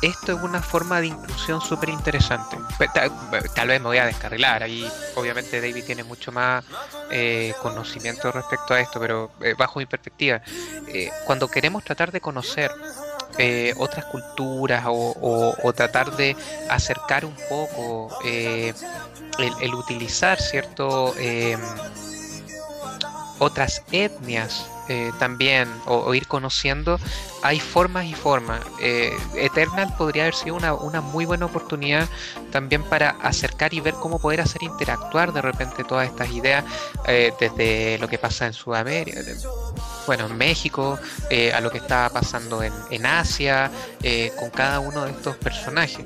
[0.02, 2.58] esto es una forma de inclusión súper interesante.
[2.94, 6.64] Tal, vez me voy a descarrilar, ahí obviamente David tiene mucho más
[7.12, 10.42] eh, conocimiento respecto a esto, pero eh, bajo mi perspectiva,
[10.88, 12.72] eh, cuando queremos tratar de conocer
[13.38, 16.36] eh, otras culturas o, tratar de
[16.70, 18.74] acercar un poco el,
[19.38, 21.14] el, utilizar cierto
[23.40, 26.98] otras etnias eh, también o, ir conociendo,
[27.44, 28.62] hay formas y formas.
[28.80, 32.08] Eh, Eternal podría haber sido una, una, muy buena oportunidad
[32.52, 36.64] también para acercar y ver cómo poder hacer interactuar de repente todas estas ideas
[37.06, 39.20] eh, desde lo que pasa en Sudamérica,
[40.06, 40.98] bueno, en México,
[41.54, 43.70] a lo que estaba pasando en, en Asia,
[44.40, 46.06] con cada uno de estos personajes.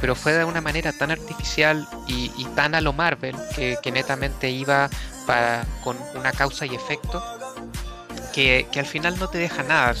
[0.00, 3.92] pero fue de una manera tan artificial y, y tan a lo Marvel que, que
[3.92, 4.90] netamente iba
[5.24, 7.22] para, con una causa y efecto
[8.32, 9.94] que, que, al final no te deja nada.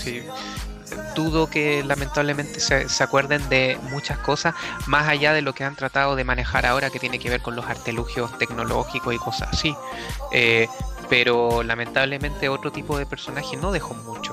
[1.14, 4.54] Dudo que lamentablemente se, se, acuerden de muchas cosas
[4.86, 7.56] más allá de lo que han tratado de manejar ahora que tiene que ver con
[7.56, 9.74] los artelugios tecnológicos y cosas así.
[10.32, 10.68] Eh,
[11.08, 14.32] pero lamentablemente otro tipo de personaje no dejó mucho.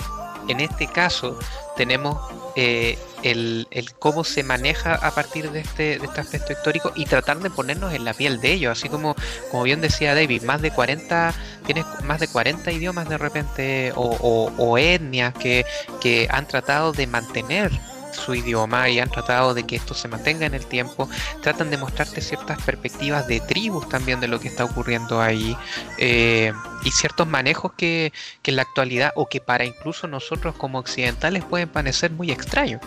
[0.50, 1.40] En este caso
[1.78, 2.18] tenemos
[2.56, 3.68] eh, el,
[4.00, 7.94] cómo se maneja a partir de este, de este aspecto histórico y tratar de ponernos
[7.94, 9.16] en la piel de ellos, así como,
[9.52, 11.34] como bien decía David, más de 40,
[11.66, 17.72] tienes más de 40 idiomas de repente o, etnias que han tratado de mantener
[18.12, 21.10] su idioma y han tratado de que esto se mantenga en el tiempo,
[21.42, 25.56] tratan de mostrarte ciertas perspectivas de tribus también de lo que está ocurriendo ahí
[25.98, 30.80] eh, y ciertos manejos que, que, en la actualidad o que para incluso nosotros como
[30.80, 32.82] occidentales pueden parecer muy extraños.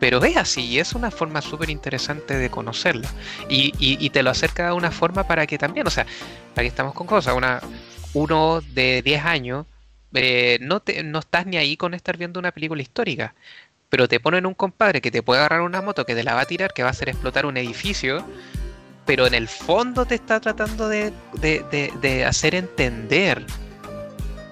[0.00, 3.08] Pero es así y es una forma súper interesante de conocerla.
[3.48, 6.06] Y, y, te lo acerca de una forma para que también, o sea,
[6.56, 7.60] aquí estamos con cosas, una,
[8.12, 9.66] uno de 10 años
[10.14, 13.34] eh, no, te, no estás ni ahí con estar viendo una película histórica,
[13.92, 16.40] pero te ponen un compadre que te puede agarrar una moto que te la va
[16.40, 18.26] a tirar, que va a hacer explotar un edificio,
[19.04, 23.44] pero en el fondo te está tratando de, de hacer entender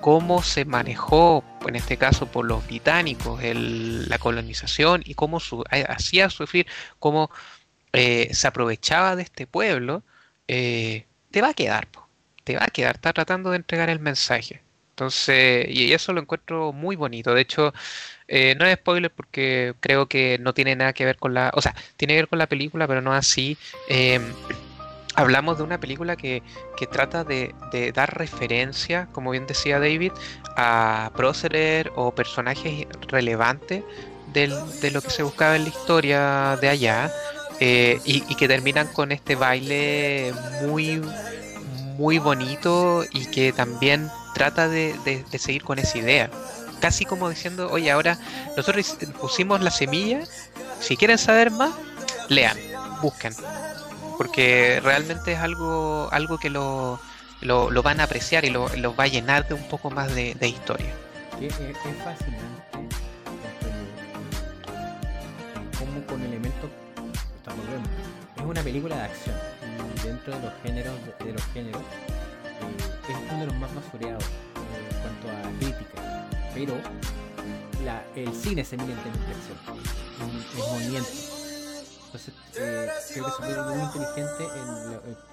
[0.03, 5.39] cómo se manejó, en este caso por los británicos, la colonización y cómo
[5.89, 6.67] hacía sufrir,
[6.99, 7.31] cómo
[7.95, 10.03] eh, se aprovechaba de este pueblo,
[10.49, 11.89] eh, te va a quedar,
[12.45, 14.61] te va a quedar, está tratando de entregar el mensaje.
[15.01, 17.33] Entonces, y eso lo encuentro muy bonito.
[17.33, 17.73] De hecho,
[18.31, 21.61] eh, no es spoiler porque creo que no tiene nada que ver con la, o
[21.61, 23.59] sea, tiene que ver con la película, pero no así
[25.15, 26.43] hablamos de una película que,
[26.91, 27.55] trata de,
[27.95, 30.13] dar referencia, como bien decía David,
[30.57, 33.85] a próceres o personajes relevantes
[34.33, 37.13] de lo que se buscaba en la historia de allá
[37.59, 41.03] eh, y, que terminan con este baile muy,
[41.99, 46.31] muy bonito y que también trata de, de seguir con esa idea.
[46.81, 48.19] Casi como diciendo, oye, ahora
[48.57, 50.23] nosotros pusimos la semilla,
[50.81, 51.71] si quieren saber más,
[52.29, 52.57] lean,
[53.03, 53.35] busquen
[54.21, 57.01] porque realmente es algo, algo que lo,
[57.41, 60.93] lo, van a apreciar y lo, va a llenar de un poco más de, historia.
[61.41, 61.55] Es,
[62.05, 62.63] fascinante
[65.79, 66.69] como con elementos
[68.37, 69.37] es una película de acción
[70.05, 74.91] dentro de los géneros de, los géneros eh, es uno de los más basureados eh,
[74.91, 76.75] en cuanto a crítica pero
[78.15, 78.65] el cine
[78.99, 79.59] términos de acción
[80.21, 81.31] en movimiento
[82.13, 84.45] entonces, eh, creo que se muy inteligente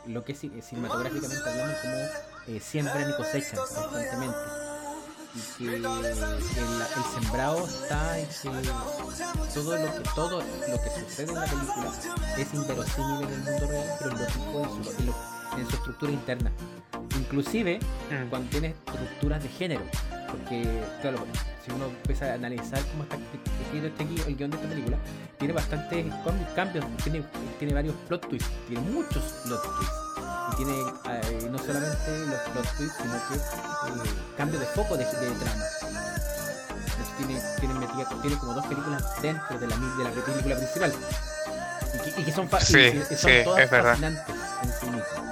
[0.05, 4.37] en lo, que es eh, cinematográficamente hablando, como eh, siembran y cosechan constantemente.
[5.59, 5.83] Y que el,
[7.19, 8.71] sembrado está en que
[9.55, 11.93] todo lo que, todo lo que sucede en la película
[12.37, 15.36] es inverosímil en el mundo real, pero lógico en su, en
[15.69, 16.51] su estructura interna.
[17.17, 18.29] Inclusive mm.
[18.29, 19.81] cuando tiene estructuras de género.
[20.29, 20.67] Porque,
[21.01, 21.19] claro,
[21.65, 24.97] si uno empieza a analizar cómo está escrito este guion, el guion de esta película,
[25.37, 26.05] tiene bastantes
[26.55, 27.23] cambios, tiene,
[27.59, 29.95] tiene varios plot twists, tiene muchos plot twists.
[30.51, 30.73] Y tiene
[31.09, 35.63] eh, no solamente los plot twists, sino que eh, cambios de foco de, de trama.
[37.17, 40.93] Tiene, tiene, metida, tiene como dos películas dentro de la, de la película principal.
[42.17, 45.26] Y que, son, sí, son todas fascinantes en sí mismas.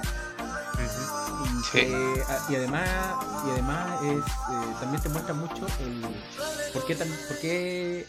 [1.78, 2.88] Eh, y además,
[3.46, 6.02] y además es, eh, también te muestra mucho el
[6.72, 8.06] por qué, tan, por qué,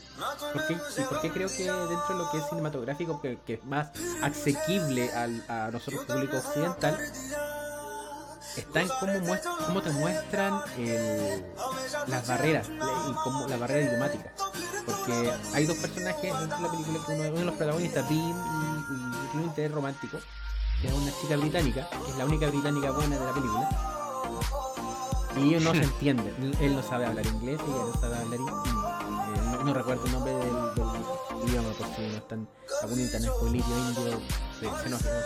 [0.54, 3.66] por qué, y por qué creo que dentro de lo que es cinematográfico, que, es
[3.66, 3.90] más
[4.22, 6.98] asequible al, a nosotros público occidental,
[8.56, 11.46] está en cómo, muestra, cómo te muestran el,
[12.08, 14.32] las barreras y cómo, la barrera idiomática.
[14.86, 19.28] Porque hay dos personajes dentro de la película uno, de los protagonistas, Bim y, y,
[19.28, 20.20] tiene un interés romántico
[20.82, 23.70] que es una chica británica, que es la única británica buena de la película.
[25.38, 28.56] Y no se entiende, él no sabe hablar inglés y ella no sabe hablar inglés.
[28.66, 32.48] Eh, no, recuerdo el nombre del, idioma por si no están
[32.82, 35.12] algún internet político indio de xenófobo.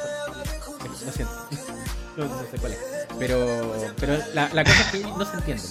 [0.82, 1.34] No, no siento,
[2.18, 2.80] no, sé cuál es.
[3.20, 5.64] Pero, pero la, la cosa es que no se entiende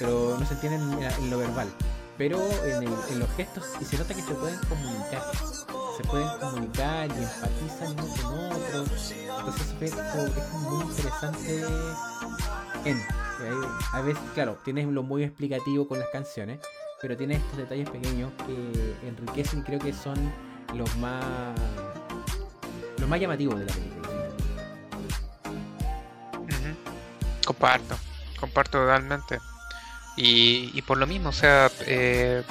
[0.00, 1.68] pero no se entienden en, lo verbal.
[2.16, 5.22] Pero en, el, en los gestos y se nota que se pueden comunicar
[5.96, 9.12] se pueden comunicar y empatizan uno con otros.
[9.12, 11.64] Entonces es, es muy interesante
[12.84, 13.00] en.
[13.92, 16.60] A veces, claro, tienes lo muy explicativo con las canciones,
[17.00, 20.30] pero tiene estos detalles pequeños que enriquecen y creo que son
[20.74, 21.54] los más
[22.98, 24.08] los más llamativos de la película.
[27.46, 27.96] Comparto,
[28.38, 29.38] comparto totalmente.
[30.16, 32.42] Y, y por lo mismo, o sea, eh,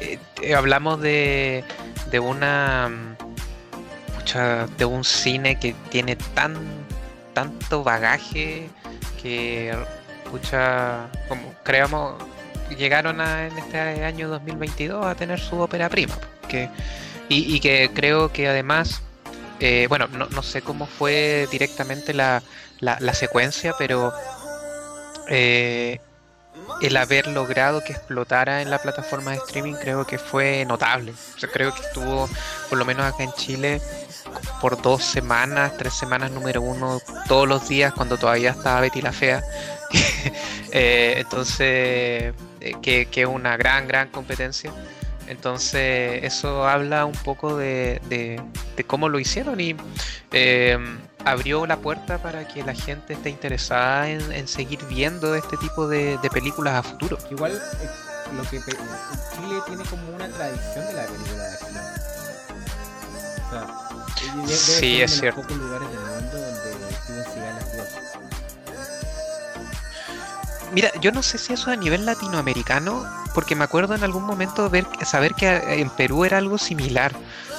[0.00, 1.64] eh, hablamos de,
[2.10, 2.90] de una
[4.78, 6.54] de un cine que tiene tan
[7.34, 8.68] tanto bagaje
[9.20, 9.74] que
[10.30, 12.22] pucha como creamos
[12.76, 16.14] llegaron en este año 2022 a tener su ópera prima
[16.48, 16.68] que,
[17.28, 19.02] y, que creo que además
[19.58, 22.42] eh, bueno no, no, sé cómo fue directamente la,
[22.78, 24.12] la, secuencia pero
[25.28, 26.00] eh,
[26.80, 31.12] el haber logrado que explotara en la plataforma de streaming creo que fue notable.
[31.36, 32.28] O sea, creo que estuvo,
[32.68, 33.80] por lo menos acá en Chile,
[34.60, 39.12] por dos semanas, tres semanas número uno, todos los días cuando todavía estaba Betty la
[39.12, 39.42] Fea.
[40.72, 44.72] Eh, entonces, eh, que es una gran, gran competencia.
[45.30, 49.76] Entonces, eso habla un poco de, de, cómo lo hicieron y
[50.32, 50.76] eh,
[51.24, 56.18] abrió la puerta para que la gente esté interesada en, seguir viendo este tipo de,
[56.32, 57.18] películas a futuro.
[57.30, 57.88] Igual, eh,
[58.36, 61.76] lo que Chile tiene como una tradición de la película de acción.
[63.46, 65.42] O sea, sí, es cierto.
[65.42, 68.10] pocos lugares del mundo donde Steven Seagal
[70.72, 73.04] mira, yo no sé si eso a nivel latinoamericano,
[73.34, 75.48] porque me acuerdo en algún momento ver, saber que
[75.80, 77.12] en Perú era algo similar.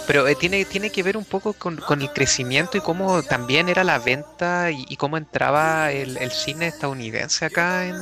[0.08, 3.70] Pero eh, tiene, tiene que ver un poco con, con, el crecimiento y cómo también
[3.70, 7.96] era la venta y, y cómo entraba el, el, cine estadounidense acá en,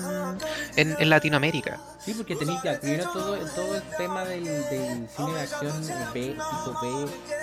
[0.76, 1.80] en, en Latinoamérica.
[2.00, 6.36] Sí, porque tenía que primero todo, todo el tema del, del cine de acción B,
[6.36, 6.88] tipo B,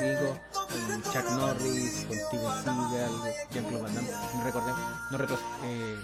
[0.00, 0.40] digo,
[1.12, 3.12] Chuck Norris, con Steven Seagal,
[3.50, 4.80] Jean-Claude Van Damme, no recordemos,
[5.10, 5.96] no recuerdo, eh,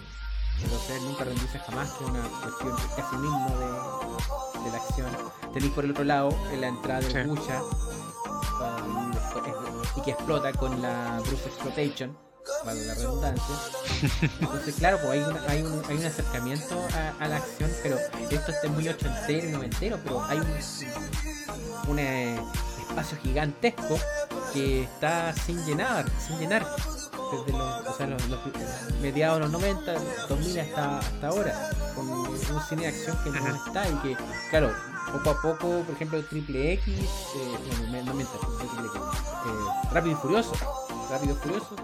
[0.63, 5.11] entonces nunca rendirse jamás, que es una cuestión casi mismo de, de la acción.
[5.55, 7.29] Tenéis por el otro lado en la entrada de sí.
[7.29, 7.61] Bucha,
[9.97, 12.17] y que explota con la Bruce Exploitation,
[12.65, 13.55] para la redundancia.
[14.41, 17.97] Entonces, claro, pues hay, una, hay, un, hay un acercamiento a, a, la acción, pero
[18.31, 22.41] esto está muy ochentero y noventero, pero hay un, un eh,
[22.89, 23.99] espacio gigantesco
[24.53, 26.67] que está sin llenar, sin llenar.
[27.33, 28.41] Desde los, o sea, los, los
[29.01, 29.95] mediados de los 90,
[30.29, 34.17] 2000 hasta, hasta ahora, con un cine de acción que no está y que,
[34.51, 34.71] claro,
[35.11, 37.57] poco a poco, por ejemplo, Triple X, eh,
[37.91, 39.01] bueno, no miento, Triple X,
[39.47, 40.53] eh, Rápido y Furioso,
[41.11, 41.77] Rápido y Furioso,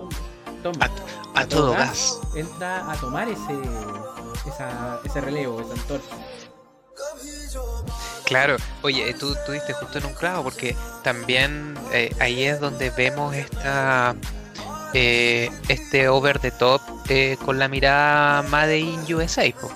[0.62, 3.61] toma, a, a, a, todo gas, gas, entra a tomar ese,
[4.47, 6.16] esa, ese relevo, esa antorcha.
[8.29, 12.91] Claro, oye, tú, tú diste justo en un clavo porque también eh, ahí es donde
[12.91, 14.14] vemos esta
[14.93, 19.51] eh, este over the top eh, con la mirada Made in USA.
[19.59, 19.73] Po.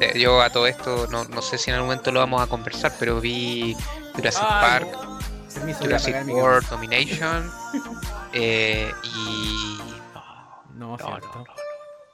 [0.00, 2.46] Eh, yo a todo esto no, no, sé si en algún momento lo vamos a
[2.46, 3.74] conversar, pero vi
[4.14, 4.88] Jurassic Ay, Park,
[5.80, 7.50] Jurassic World Domination
[8.34, 9.78] eh, y
[10.74, 11.44] no, no, no,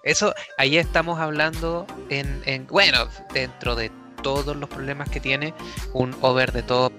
[0.05, 3.91] Eso, ahí estamos hablando en, en, bueno, dentro de
[4.22, 5.53] todos los problemas que tiene,
[5.93, 6.93] un over the top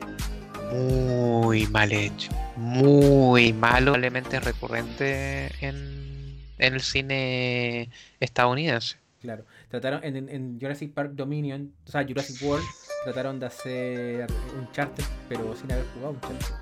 [0.73, 8.97] muy mal hecho, muy malo, probablemente recurrente en, en el cine estadounidense.
[9.21, 12.63] Claro, trataron en, en, Jurassic Park Dominion, o sea, Jurassic World,
[13.05, 16.55] trataron de hacer un charter, pero sin haber jugado un charter.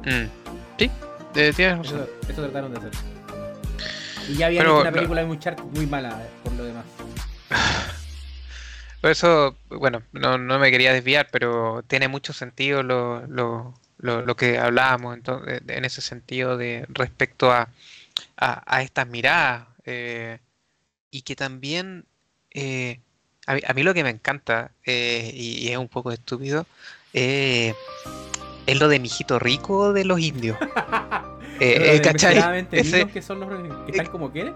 [0.00, 0.30] Mm.
[0.78, 0.90] Sí,
[1.36, 1.86] eh, tienes.
[1.86, 2.90] Eso, eso, trataron de hacer.
[4.28, 6.84] Y ya hecho una película muy charter muy mala, eh, por lo demás.
[9.00, 14.22] Por eso, bueno, no, no, me quería desviar, pero tiene mucho sentido lo, lo, lo,
[14.22, 17.68] lo que hablábamos entonces, en ese sentido de respecto a,
[18.36, 19.68] a, a estas miradas.
[19.84, 20.40] Eh,
[21.12, 22.06] y que también
[22.50, 22.98] eh,
[23.46, 26.66] a, mí, a, mí, lo que me encanta, eh, y, y, es un poco estúpido,
[27.12, 27.74] eh,
[28.66, 30.58] es lo de mijito rico de los indios.
[32.02, 32.66] ¿Cachai?
[32.72, 34.54] Ese, que son los que están como quieren?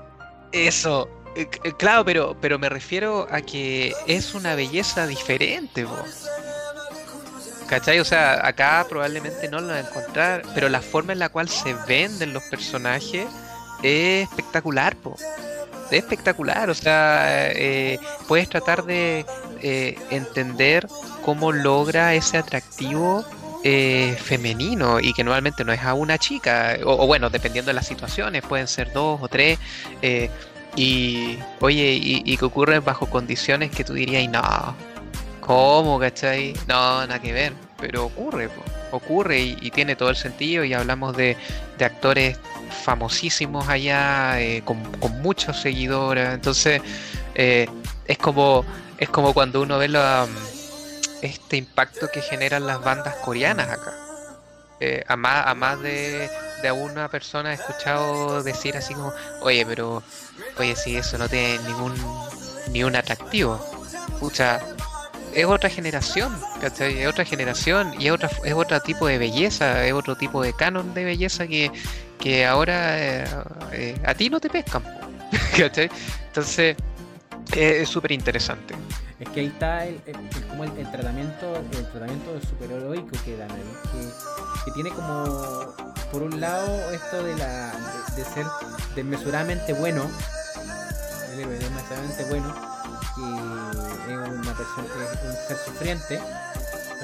[0.51, 1.09] Eso,
[1.79, 6.27] claro, pero, pero me refiero a que es una belleza diferente, vos.
[7.69, 8.01] ¿Cachai?
[8.01, 11.49] O sea, acá probablemente no lo van a encontrar, pero la forma en la cual
[11.49, 13.27] se venden los personajes
[13.83, 15.17] es espectacular, po
[15.91, 19.25] es espectacular, o sea, eh, puedes tratar de
[19.63, 20.87] eh, entender
[21.25, 23.25] cómo logra ese atractivo
[23.65, 27.87] eh, femenino y que normalmente no es a una chica, o, bueno, dependiendo de las
[27.87, 29.59] situaciones, pueden ser dos o tres,
[30.77, 34.75] y oye, y, y, que ocurren bajo condiciones que tú dirías, no,
[35.41, 36.53] ¿cómo, cachai?
[36.69, 38.51] No, nada que ver, pero ocurre,
[38.91, 41.37] ocurre y, y tiene todo el sentido y hablamos de,
[41.79, 42.39] de actores
[42.71, 44.83] famosísimos allá, eh, con,
[45.23, 46.35] muchos seguidores.
[46.35, 46.83] Entonces,
[47.35, 47.69] eh,
[48.07, 48.65] es como
[48.99, 50.27] es como cuando uno ve la,
[51.23, 53.93] este impacto que generan las bandas coreanas acá.
[54.81, 56.29] Eh, a, más, a más de,
[56.63, 60.03] de una persona he escuchado decir así como, oye, pero,
[60.59, 61.95] oye, si eso no tiene ningún
[62.71, 63.59] ni un atractivo.
[64.21, 64.61] Pucha,
[65.35, 67.03] es otra generación, ¿cachai?
[67.03, 70.55] Es otra generación y es, otra, es otro tipo de belleza, es otro tipo de
[70.55, 71.71] canon de belleza que,
[72.19, 73.25] que ahora eh,
[73.73, 74.83] eh, a ti no te pescan.
[75.57, 76.77] Entonces
[77.55, 78.75] eh, es súper interesante.
[79.19, 80.01] Es que ahí está el,
[80.49, 85.75] como el, tratamiento el tratamiento superheroico que dan que, tiene como
[86.13, 88.45] por un lado esto de la de, de ser
[88.95, 90.11] desmesuradamente bueno,
[91.37, 92.55] desmesuradamente bueno,
[93.15, 94.87] que es una persona,
[95.25, 96.21] un ser sufriente,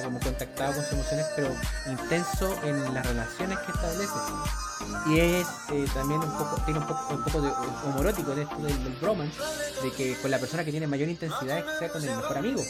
[0.04, 1.54] como contactado con sus emociones, pero
[1.86, 4.12] intenso en las relaciones que establece
[5.06, 7.50] y es eh, también un poco tiene un poco, un poco de
[7.86, 9.38] homorótico de esto del, del bromance
[9.82, 12.38] de que con la persona que tiene mayor intensidad es que sea con el mejor
[12.38, 12.62] amigo.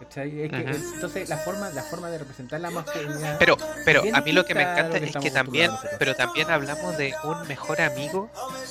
[0.00, 4.32] Es que, entonces la forma la forma de representar la masculinidad pero pero a mí
[4.32, 8.30] lo que me encanta que es que también pero también hablamos de un mejor amigo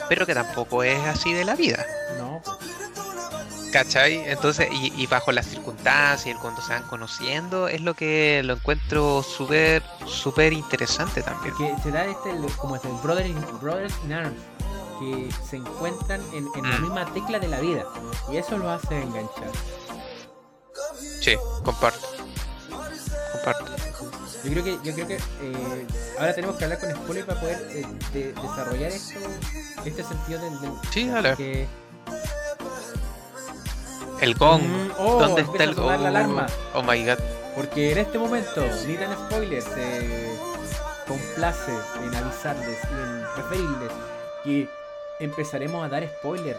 [0.10, 1.86] pero que tampoco es así de la vida.
[2.18, 2.79] No pues.
[3.72, 4.28] ¿Cachai?
[4.30, 8.53] Entonces, y, y, bajo las circunstancias, el cuando se van conociendo, es lo que lo
[8.53, 11.53] encuentro súper, súper interesante también.
[11.55, 14.39] Que se da este, como este, Brothers, Brothers in Arms,
[14.99, 16.82] que se encuentran en, en la Mm.
[16.82, 17.86] misma tecla de la vida.
[18.32, 19.51] Y eso lo hace enganchar.
[21.22, 22.07] Sí, comparto.
[23.34, 23.65] Comparto.
[24.45, 27.67] Yo creo que, yo creo que eh, ahora tenemos que hablar con spoiler para poder
[27.72, 29.20] eh, de- desarrollar esto,
[29.86, 31.36] este sentido del, del- Sí, dale.
[31.36, 31.67] que-
[34.22, 34.61] El gong.
[34.61, 36.01] Mm, oh, ¿Dónde está el gong?
[36.01, 36.45] la alarma.
[36.74, 37.20] Oh my god.
[37.55, 40.38] Porque en este momento, ni tan spoiler se
[41.07, 41.72] complace
[42.03, 43.91] en avisarles y en referirles
[44.43, 44.70] que
[45.20, 46.57] empezaremos a dar spoiler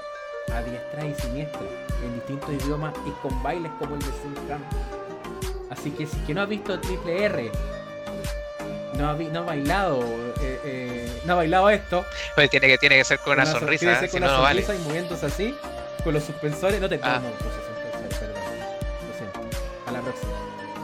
[0.53, 1.61] a diestra y siniestra
[2.05, 4.61] en distintos idiomas y con bailes como el de Sinjam.
[5.71, 7.53] Así que si que no ha visto Triple R,
[8.95, 10.01] no ha, no ha bailado,
[10.43, 12.05] eh, eh, no ha bailado esto,
[12.35, 15.55] Pues tiene que, tiene que ser con una sonrisa y moviéndose así,
[16.03, 17.21] con los suspensores, no te Ah.
[17.23, 18.43] no, no puse suspensores, perdón.
[19.09, 19.41] Lo siento.
[19.87, 20.33] A la próxima.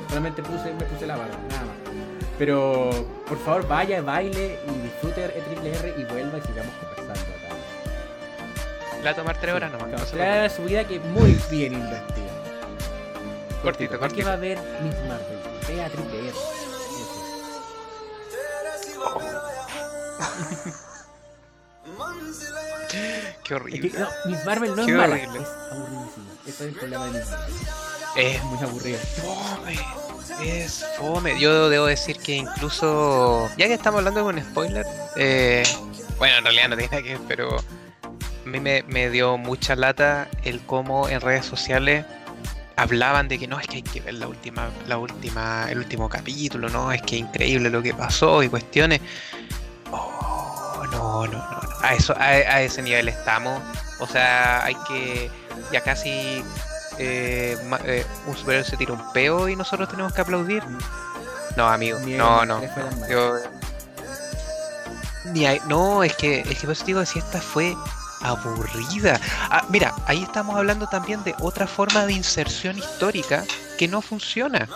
[0.08, 1.76] Solamente puse, me puse la barra, nada más.
[2.38, 2.90] Pero
[3.28, 7.48] por favor vaya, baile y disfrute el triple R y vuelva y sigamos conversando acá.
[8.98, 9.88] Le va a tomar tres horas nomás.
[9.88, 12.26] Claro, no se trae a su vida que muy bien invertida.
[13.62, 14.28] Cortito, ¿Para qué cortito.
[14.28, 15.38] va a ver Miss Marvel?
[15.66, 16.28] Ve a triple R.
[16.28, 16.38] Eso.
[18.92, 19.26] preocupe.
[23.44, 23.90] Qué Es horrible.
[23.90, 25.38] que, no, Miss Marvel no Qué es mala, horrible.
[25.40, 26.26] es aburridísima.
[26.46, 27.54] Ese es el problema de Miss Marvel.
[28.16, 28.98] Es Es muy aburrida.
[28.98, 29.78] fome.
[30.44, 31.40] Es fome.
[31.40, 33.48] Yo debo decir que incluso.
[33.56, 34.84] Ya que estamos hablando con spoiler.
[35.16, 35.62] eh,
[36.18, 37.56] bueno, en realidad no tiene nada que ver, pero.
[37.58, 42.04] A mí me, me dio mucha lata el cómo en redes sociales
[42.76, 46.08] hablaban de que no, es que hay que ver la última, la última, el último
[46.08, 49.00] capítulo, no, es que increíble lo que pasó y cuestiones.
[50.96, 51.60] No, no, no.
[51.82, 53.62] A eso, a, a ese nivel estamos.
[54.00, 55.30] O sea, hay que
[55.72, 56.42] ya casi
[56.98, 60.62] eh, ma- eh, un superhéroe se tira un peo y nosotros tenemos que aplaudir.
[61.56, 62.60] No, amigo, no, no.
[63.08, 63.34] Yo,
[65.26, 67.74] ni hay- no, es que, es que por eso digo, si esta fue
[68.22, 69.20] aburrida.
[69.50, 73.44] Ah, mira, ahí estamos hablando también de otra forma de inserción histórica
[73.78, 74.68] que no funciona.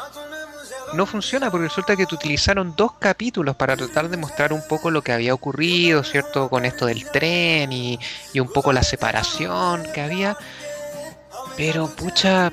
[0.95, 4.91] No funciona porque resulta que te utilizaron dos capítulos para tratar de mostrar un poco
[4.91, 6.49] lo que había ocurrido, ¿cierto?
[6.49, 7.99] Con esto del tren y,
[8.33, 10.37] y un poco la separación que había.
[11.57, 12.53] Pero, pucha,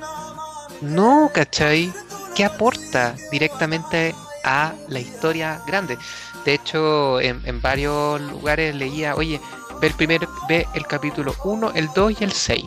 [0.82, 1.92] no, ¿cachai?
[2.36, 4.14] ¿Qué aporta directamente
[4.44, 5.98] a la historia grande?
[6.46, 9.42] De hecho, en, en varios lugares leía, oye,
[9.82, 12.66] ve el, primer, ve el capítulo 1, el 2 y el 6.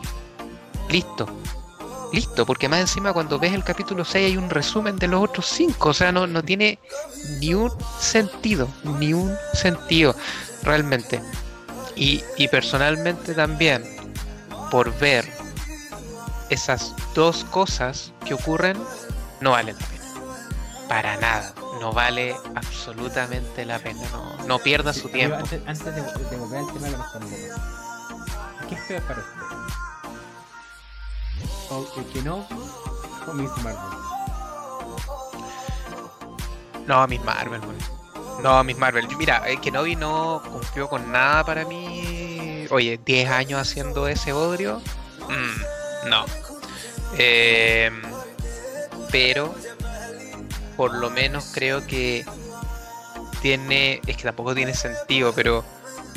[0.89, 1.27] Listo.
[2.11, 5.45] Listo, porque más encima cuando ves el capítulo 6 hay un resumen de los otros
[5.47, 5.89] 5.
[5.89, 6.77] O sea, no, no tiene
[7.39, 8.67] ni un sentido,
[8.99, 10.15] ni un sentido,
[10.63, 11.21] realmente.
[11.95, 13.83] Y, y personalmente también,
[14.71, 15.25] por ver
[16.49, 18.77] esas dos cosas que ocurren,
[19.39, 20.01] no vale la pena.
[20.89, 21.53] Para nada.
[21.79, 24.01] No vale absolutamente la pena.
[24.11, 25.37] No, no pierda Sí, su tiempo.
[25.37, 27.61] Antes, antes de, de volver al tema de los condenados.
[28.67, 29.40] ¿Qué es peor para usted?
[31.71, 32.45] ¿O el que no?
[33.27, 33.77] ¿O Miss Marvel?
[36.85, 37.61] No, Miss Marvel.
[38.43, 39.07] No, Miss Marvel.
[39.17, 42.65] Mira, eh, Kenobi no cumplió con nada para mí.
[42.71, 44.81] Oye, 10 años haciendo ese bodrio.
[45.29, 46.25] Mm, no.
[47.17, 47.89] Eh,
[49.09, 49.55] pero,
[50.75, 52.25] por lo menos creo que
[53.41, 54.01] tiene.
[54.05, 55.63] Es que tampoco tiene sentido, pero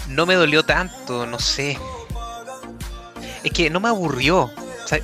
[0.09, 1.78] no me dolió tanto, no sé.
[3.44, 4.50] Es que no me aburrió.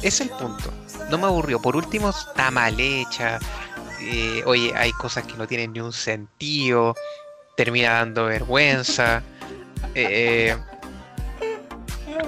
[0.02, 0.72] Es el punto.
[1.10, 1.60] No me aburrió.
[1.60, 3.38] Por último, está mal hecha.
[4.00, 6.94] Eh, oye, hay cosas que no tienen ni un sentido,
[7.56, 9.22] termina dando vergüenza,
[9.94, 10.56] eh,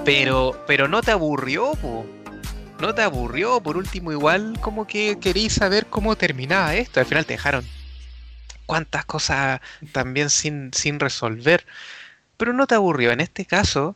[0.05, 1.73] pero, pero no te aburrió,
[2.79, 7.25] no te aburrió, por último igual como que queréis saber cómo terminaba esto, al final
[7.25, 7.65] te dejaron
[8.67, 9.59] cuántas cosas
[9.91, 11.65] también sin, sin resolver,
[12.37, 13.95] pero no te aburrió, en este caso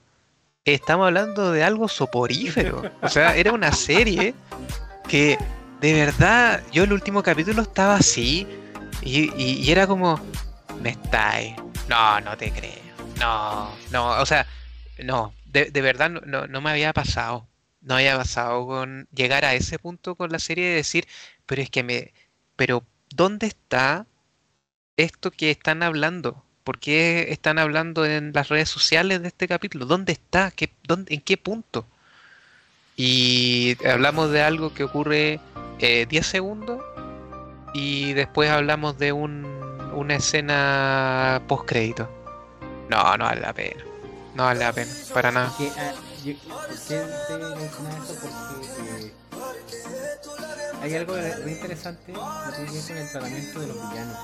[0.74, 4.34] estamos hablando de algo soporífero, o sea, era una serie
[5.08, 5.38] que
[5.82, 8.48] de verdad, yo el último capítulo estaba así
[9.02, 10.20] y, y- era como,
[10.82, 11.56] me estáis.
[11.88, 12.72] No, no te creo.
[13.20, 14.46] No, no, o sea,
[15.04, 17.48] no, de, de verdad no, no, no me había pasado.
[17.82, 21.08] No había pasado con llegar a ese punto con la serie de decir,
[21.46, 22.12] pero es que me,
[22.56, 22.84] pero
[23.16, 24.08] ¿dónde está
[24.98, 26.44] esto que están hablando?
[26.68, 29.86] ¿Por qué están hablando en las redes sociales de este capítulo?
[29.86, 30.52] ¿Dónde está?
[30.52, 31.86] ¿Qué, dónde, ¿En qué punto?
[32.98, 35.40] Y hablamos de algo que ocurre
[35.80, 36.84] eh, 10 segundos
[37.74, 39.46] y después hablamos de un,
[39.94, 42.10] una escena post crédito.
[42.90, 43.86] No, no vale la pena.
[44.36, 45.54] No vale la pena, para nada.
[45.78, 45.94] Ah,
[50.88, 54.18] hay algo muy interesante que tiene que ver con el tratamiento de los villanos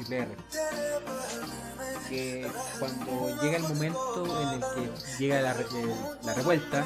[0.00, 0.28] en, en el
[2.08, 5.56] Que cuando llega el momento en el que llega la,
[6.22, 6.84] la revuelta,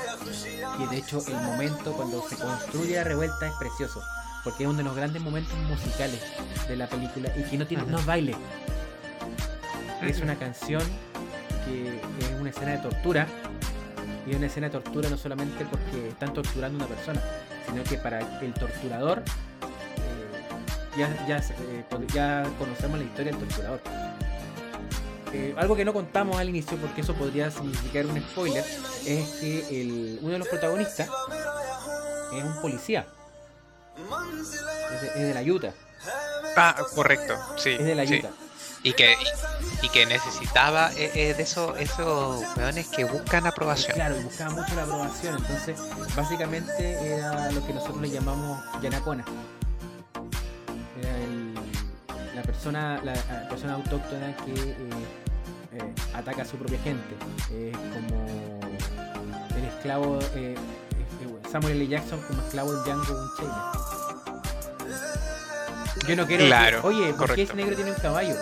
[0.78, 4.02] y de hecho el momento cuando se construye la revuelta es precioso,
[4.44, 6.20] porque es uno de los grandes momentos musicales
[6.68, 8.36] de la película y que no tiene, no es baile.
[10.02, 10.82] Es una canción
[11.66, 13.26] que es una escena de tortura
[14.26, 17.22] y una escena de tortura no solamente porque están torturando a una persona,
[17.66, 23.80] sino que para el torturador, eh, ya, ya, eh, ya, conocemos la historia del torturador.
[25.32, 28.64] Eh, algo que no contamos al inicio, porque eso podría significar un spoiler,
[29.06, 31.08] es que el, uno de los protagonistas
[32.36, 33.06] es un policía.
[34.92, 35.72] Es de, la Utah.
[36.56, 37.70] Ah, correcto, sí.
[37.70, 38.30] Es de la Utah.
[38.82, 39.14] Y que,
[39.82, 43.94] y que necesitaba eh, eh, de esos esos weones que buscan aprobación.
[43.94, 45.36] Claro, buscaban mucho la aprobación.
[45.36, 45.78] Entonces,
[46.16, 49.24] básicamente era lo que nosotros le llamamos Yanacona.
[50.98, 51.54] Era el,
[52.34, 57.14] la persona la, persona autóctona que eh, ataca a su propia gente.
[57.52, 58.26] Es como
[59.56, 60.18] el esclavo
[61.50, 61.88] Samuel L.
[61.88, 63.99] Jackson como esclavo de Django Unchained.
[66.06, 66.46] Yo no quiero.
[66.46, 68.34] Claro, Oye, ¿por qué ese negro tiene un caballo?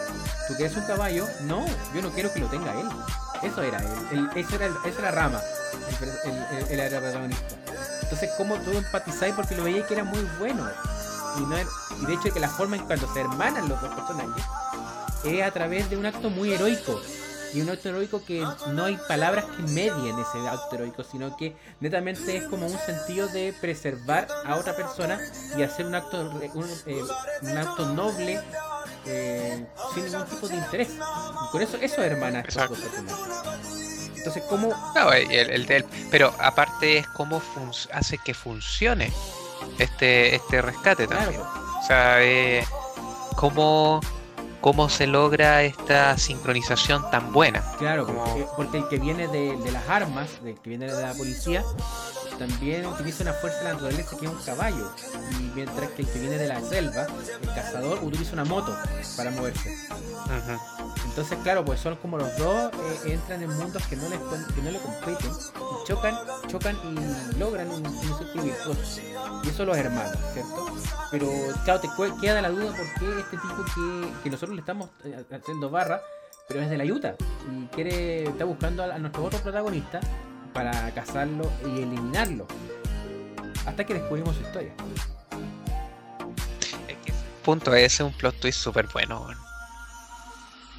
[0.46, 1.26] ¿Tú quieres un caballo?
[1.42, 2.88] No, yo no quiero que lo tenga él.
[3.42, 3.78] Eso era
[4.12, 4.28] él.
[4.34, 5.40] eso, era, eso era Rama.
[6.70, 7.46] Él era el protagonista.
[8.03, 9.34] Entonces, ¿cómo tú empatizáis?
[9.34, 10.66] Porque lo veíais que era muy bueno.
[11.36, 14.44] Y, no y de hecho, que la forma en cuando se hermanan los dos personajes
[15.24, 17.01] es a través de un acto muy heroico
[17.55, 21.57] y un acto heroico que no hay palabras que medien ese acto heroico, sino que
[21.80, 25.18] netamente es como un sentido de preservar a otra persona
[25.57, 26.20] y hacer un acto,
[26.55, 27.03] un, eh,
[27.57, 28.40] acto noble
[29.07, 30.88] eh, sin ningún tipo de interés.
[30.90, 32.44] Y con eso, eso hermana
[34.16, 34.92] Entonces, ¿cómo...?
[34.94, 37.40] No, el, el, pero aparte es cómo
[37.92, 39.12] hace que funcione
[39.78, 41.40] este, este rescate también.
[41.40, 42.64] O sea, eh,
[43.36, 44.01] cómo
[44.61, 47.62] cómo se logra esta sincronización tan buena.
[47.78, 48.06] Claro,
[48.56, 51.64] porque, el que viene de, las armas, el que viene de la policía,
[52.38, 54.92] también utiliza una fuerza de la naturaleza que es un caballo.
[55.32, 57.06] Y mientras que el que viene de la selva,
[57.42, 58.76] el cazador, utiliza una moto
[59.16, 59.76] para moverse.
[61.06, 64.20] Entonces, claro, pues son como los dos eh, entran en mundos que no, les,
[64.54, 66.14] que no le competen y chocan,
[66.46, 69.00] chocan y logran un, un círculo virtuoso.
[69.42, 70.68] Y eso los hermanos, ¿cierto?
[71.11, 71.28] Pero,
[71.64, 71.88] claro, te
[72.20, 76.03] queda la duda por qué este tipo que, que nosotros le estamos eh, haciendo barra,
[76.49, 77.14] pero es de la Utah
[77.51, 80.01] y quiere, está buscando a, nuestro otro protagonista
[80.53, 82.46] para cazarlo y eliminarlo.
[83.66, 84.72] Hasta que descubrimos su historia.
[87.44, 89.26] punto ese es un plot twist súper bueno.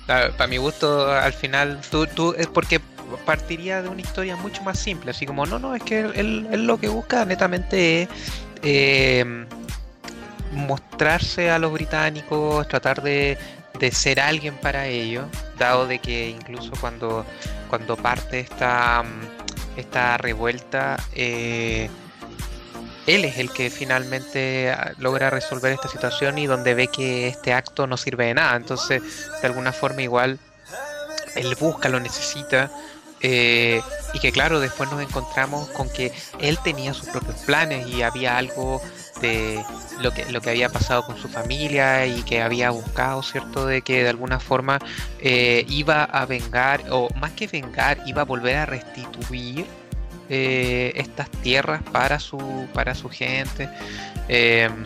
[0.08, 2.80] Para, mi gusto, al final, tú, tú, es porque
[3.26, 6.66] partiría de una historia mucho más simple, así como, no, no, es que él, él
[6.66, 8.10] lo que busca netamente es
[8.64, 9.46] eh,
[10.52, 13.38] mostrarse a los británicos, tratar de,
[13.92, 15.26] ser alguien para ellos,
[15.58, 17.26] dado de que incluso cuando,
[17.70, 19.04] cuando parte esta,
[19.78, 21.90] esta revuelta, eh,
[23.08, 27.54] él es el que finalmente ah, logra resolver esta situación y donde ve que este
[27.54, 28.56] acto no sirve de nada.
[28.56, 29.02] Entonces,
[29.42, 30.40] de alguna forma igual,
[31.36, 32.70] él busca, lo necesita.
[33.22, 33.82] Eh,
[34.14, 38.38] y que claro, después nos encontramos con que él tenía sus propios planes y había
[38.38, 38.82] algo
[39.22, 39.64] de
[40.02, 43.66] lo que, lo que había pasado con su familia y que había buscado, ¿cierto?
[43.66, 44.80] De que de alguna forma
[45.20, 49.66] eh, iba a vengar, o más que vengar, iba a volver a restituir
[50.30, 53.70] eh, estas tierras para su, para su gente.
[54.28, 54.84] Em,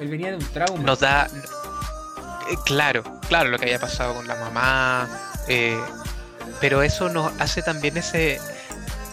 [0.00, 0.82] él venía de un trauma.
[0.82, 1.26] Nos da.
[2.50, 5.08] Eh, claro, claro, lo que había pasado con la mamá.
[6.60, 8.40] pero eso nos hace también ese.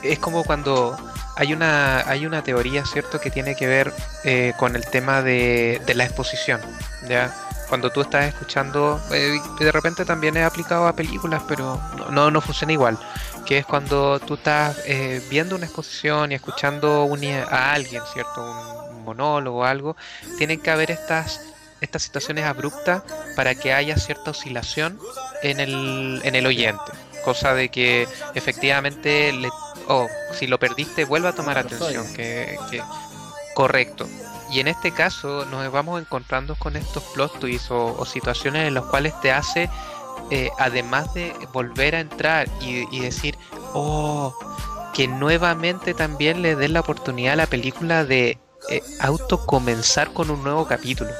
[0.02, 0.98] Es como cuando
[1.40, 3.94] hay una, hay una teoría, ¿cierto?, que tiene que ver
[4.26, 6.60] eh, con el tema de, la exposición,
[7.08, 7.34] ¿ya?
[7.70, 11.80] Cuando tú estás escuchando, eh, de repente también es aplicado a películas, pero
[12.12, 13.00] no, no funciona igual,
[13.46, 17.10] que es cuando tú estás eh, viendo una exposición y escuchando
[17.50, 19.96] a alguien, ¿cierto?, un, monólogo o algo,
[20.38, 21.42] tienen que haber estas
[21.82, 23.02] estas situaciones abruptas
[23.36, 25.00] para que haya cierta oscilación
[25.42, 26.92] en el, en el oyente.
[27.24, 29.50] Cosa de que efectivamente le
[29.90, 32.12] o si lo perdiste, vuelva a tomar atención.
[32.14, 32.58] Que,
[33.56, 34.08] Correcto.
[34.52, 38.86] Y en este caso nos vamos encontrando con estos plot twists o, situaciones en las
[38.86, 39.70] cuales te hace,
[40.32, 43.38] eh, además de volver a entrar y, decir,
[43.74, 44.34] oh,
[44.94, 50.30] que nuevamente también le den la oportunidad a la película de eh, auto comenzar con
[50.30, 51.12] un nuevo capítulo.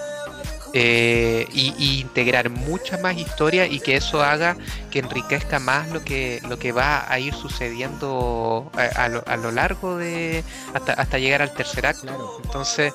[0.74, 4.56] Eh, y, integrar mucha más historia y que eso haga
[4.92, 10.44] que enriquezca más lo que lo que va a ir sucediendo a, lo, largo de
[10.74, 12.40] hasta, hasta llegar al tercer acto.
[12.44, 12.94] Entonces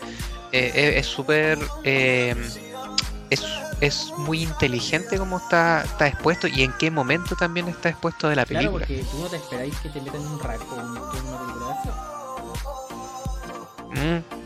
[0.53, 2.35] eh, es súper eh,
[3.31, 3.43] es,
[3.81, 8.37] es, muy inteligente como está, está expuesto y en qué momento también está expuesto de
[8.37, 8.87] la película.
[8.87, 11.75] claro porque tú no te esperáis que te metan un rato en una película
[13.95, 14.44] mm.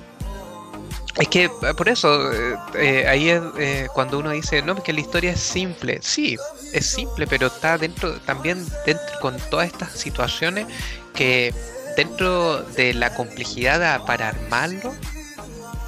[1.19, 4.93] Es que eh, por eso, eh, eh, ahí es cuando uno dice, no, es que
[4.93, 5.99] la historia es simple.
[6.01, 6.37] Sí,
[6.73, 10.67] es simple, pero está dentro, también dentro, con todas estas situaciones
[11.15, 11.53] que
[11.97, 14.95] dentro de la complejidad para armarlo,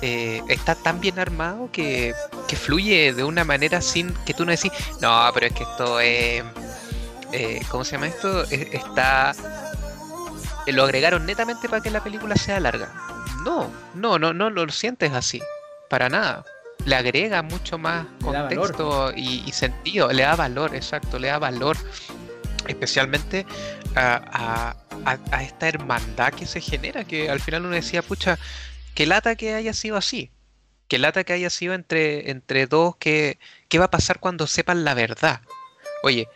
[0.03, 2.15] está tan bien armado que,
[2.49, 6.01] que, fluye de una manera sin que tú no decís, no, pero es que esto
[6.01, 6.43] es,
[7.69, 8.43] ¿cómo se llama esto?
[8.45, 9.35] está,
[10.67, 13.10] lo agregaron netamente para que la película sea larga
[13.45, 15.41] no, no, no, no lo sientes así.
[15.89, 16.45] Para nada.
[16.85, 20.13] Le agrega mucho más contexto y, sentido.
[20.13, 21.77] Le da valor, exacto, le da valor.
[22.67, 23.47] Especialmente
[23.97, 24.77] a,
[25.41, 27.05] esta hermandad que se genera.
[27.05, 28.39] Que al final uno decía, pucha,
[28.95, 30.31] que lata que haya sido así.
[30.89, 32.97] Que lata que haya sido entre, entre dos.
[32.97, 35.43] Que, ¿Qué va a pasar cuando sepan la verdad?
[36.03, 36.29] Oye,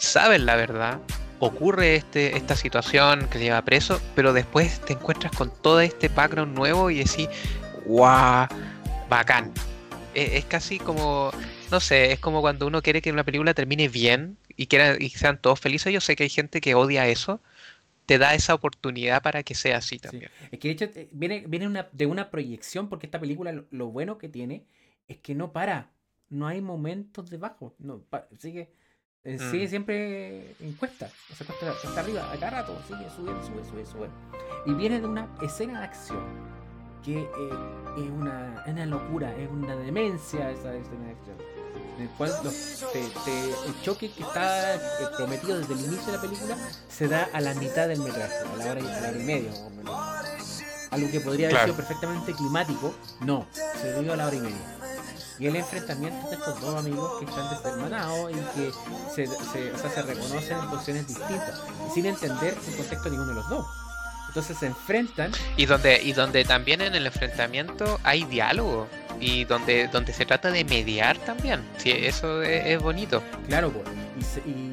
[0.00, 1.00] saben la verdad,
[1.38, 6.54] ocurre este, esta situación que lleva preso, pero después te encuentras con todo este background
[6.56, 7.28] nuevo y decís,
[7.86, 8.46] ¡guau!
[9.08, 9.52] Bacán.
[10.14, 11.30] E, es, casi como,
[11.70, 14.68] no sé, es como cuando uno quiere que una película termine bien y,
[15.00, 15.92] y sean todos felices.
[15.92, 17.40] Yo sé que hay gente que odia eso.
[18.06, 20.30] Te da esa oportunidad para que sea así también.
[20.50, 23.86] Es que de hecho eh, viene, viene una, de una proyección, porque esta película lo,
[23.86, 24.66] bueno que tiene
[25.08, 25.90] es que no para.
[26.28, 27.74] No hay momentos de bajo.
[27.78, 28.02] No,
[28.38, 28.72] sigue
[29.24, 29.70] eh, sigue mm.
[29.70, 34.08] siempre en cuesta, o sea, cuesta, arriba, a cada rato, sigue, sube, sube, sube, sube.
[34.66, 36.22] Y viene de una escena de acción
[37.02, 37.28] que eh,
[37.96, 41.36] es, una, una, locura, es una demencia esa escena de acción.
[41.96, 44.78] En el cual el choque que está eh,
[45.16, 46.56] prometido desde el inicio de la película
[46.88, 49.24] se da a la mitad del metraje, a la hora y, a la hora y
[49.24, 49.52] media,
[50.90, 53.46] Algo que podría haber sido perfectamente climático, no,
[53.80, 54.84] se dio a la hora y media
[55.38, 58.72] y el enfrentamiento de estos dos amigos que están deshermanados y que
[59.14, 61.60] se, se, reconocen en posiciones distintas,
[61.92, 63.66] sin entender el contexto de ninguno de los dos.
[64.28, 65.30] Entonces se enfrentan.
[65.56, 68.88] Y donde, y donde también en el enfrentamiento hay diálogo.
[69.20, 71.62] Y donde, donde se trata de mediar también.
[71.78, 73.22] Sí, eso es, bonito.
[73.46, 73.86] Claro, pues.
[74.44, 74.72] Y, y,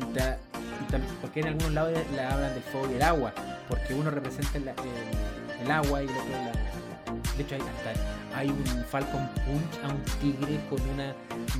[1.21, 3.33] porque en algunos lados le hablan del fuego y el agua.
[3.69, 4.71] Porque uno representa el,
[5.63, 6.71] el agua y el otro la,
[7.37, 7.61] de hecho, hay,
[8.33, 11.15] hay un Falcon Punch a un tigre con una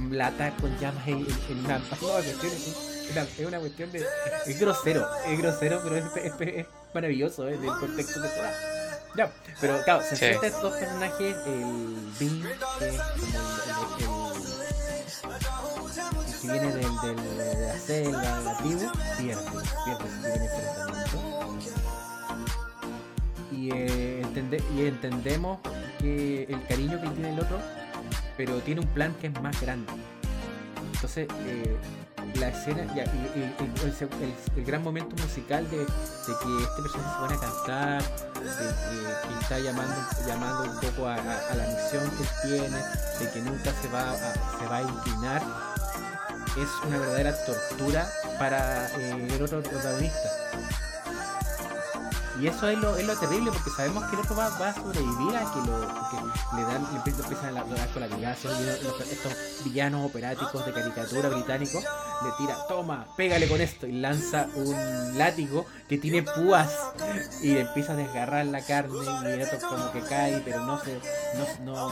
[0.09, 1.26] lata con llamas en,
[1.65, 1.78] una.
[1.78, 4.05] es, una, cuestión de.
[4.45, 7.57] Es grosero, es grosero, pero es, maravilloso ¿eh?
[7.57, 8.53] del contexto de toda.
[9.15, 12.43] Ya, pero claro, se enfrentan estos dos personajes, el Bing,
[12.80, 13.01] que es
[13.97, 14.51] como el,
[16.41, 19.43] que viene del, del, de la selva, la tribu, pierde,
[19.86, 21.91] pierde, viene enfrentamiento
[23.62, 24.24] y, eh,
[24.76, 25.59] y entendemos
[25.99, 27.59] que el cariño que tiene el otro,
[28.36, 29.91] pero tiene un plan que es más grande.
[30.93, 31.78] Entonces, eh,
[32.39, 38.01] la escena, ya, el, gran momento musical de, que este personaje se van a cantar,
[38.01, 39.95] de, que está llamando,
[40.28, 42.78] llamando un poco a, la misión que tiene,
[43.20, 45.43] de que nunca se va a, se va a inclinar,
[46.57, 48.09] es una verdadera tortura
[48.39, 50.51] para eh, el otro protagonista
[52.42, 54.74] y eso es lo, es lo terrible porque sabemos que el otro va, va a
[54.74, 55.80] sobrevivir a que lo
[56.10, 58.70] que le dan, le empiezan a dar con la violación y
[59.12, 59.34] estos
[59.64, 65.68] villanos operáticos de caricatura británicos le tira, toma, pégale con esto y lanza un látigo
[65.88, 66.72] que tiene púas
[67.44, 70.80] y le empieza a desgarrar la carne y el otro como que cae pero no
[70.80, 71.00] se,
[71.64, 71.92] no, no,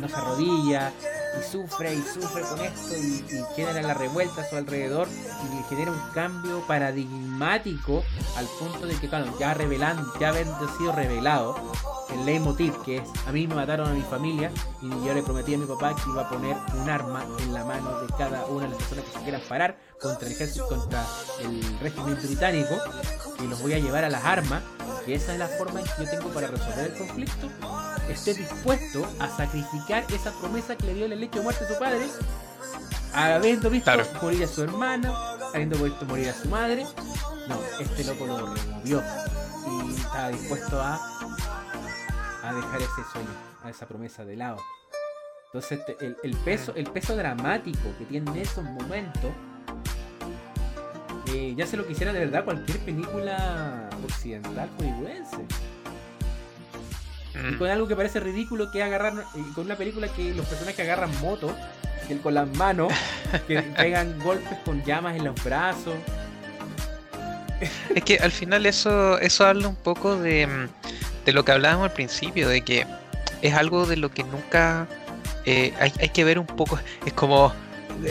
[0.00, 0.92] no se arrodilla
[1.38, 5.90] y sufre y sufre con esto y, en la revuelta a su alrededor y genera
[5.90, 8.02] un cambio paradigmático
[8.36, 11.56] al punto de que, claro, ya revelando, ya habiendo sido revelado
[12.10, 15.54] el leitmotiv que es a mí me mataron a mi familia y yo le prometí
[15.54, 18.64] a mi papá que iba a poner un arma en la mano de cada una
[18.64, 21.04] de las personas que se quieran parar contra el ejército, contra
[21.40, 22.76] el régimen británico
[23.42, 24.62] y los voy a llevar a las armas
[25.06, 27.48] y esa es la forma que yo tengo para resolver el conflicto.
[28.08, 31.78] Esté dispuesto a sacrificar esa promesa que le dio el lecho de muerte a su
[31.78, 32.06] padre
[33.12, 33.90] habiendo visto
[34.20, 36.86] morir a su hermano habiendo visto morir a su madre.
[37.48, 39.02] No, este loco lo removió
[39.66, 40.94] y estaba dispuesto a,
[42.42, 43.28] a dejar ese sueño,
[43.62, 44.58] a esa promesa de lado.
[45.46, 49.30] Entonces el, el, peso, el peso dramático que tiene esos momentos,
[51.28, 55.44] eh, ya se lo quisiera de verdad cualquier película occidental hollywoodense.
[57.50, 59.12] Y con algo que parece ridículo que agarrar,
[59.54, 61.52] con una película que los personajes agarran motos,
[62.22, 62.92] con las manos,
[63.46, 65.94] que pegan golpes con llamas en los brazos.
[67.94, 70.68] Es que al final eso, eso habla un poco de,
[71.24, 72.86] de lo que hablábamos al principio, de que
[73.42, 74.86] es algo de lo que nunca
[75.44, 77.52] eh, hay, hay, que ver un poco, es como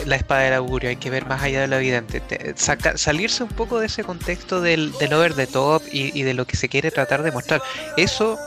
[0.06, 2.22] la espada del augurio, hay que ver más allá de lo evidente,
[2.56, 6.46] salirse un poco de ese contexto del, del over the top y, y, de lo
[6.46, 7.62] que se quiere tratar de mostrar.
[7.96, 8.38] Eso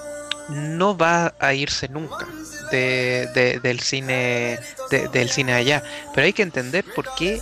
[0.49, 2.27] no va a irse nunca
[2.71, 4.59] de, de, del cine
[4.89, 5.83] de, del cine allá,
[6.13, 7.41] pero hay que entender por qué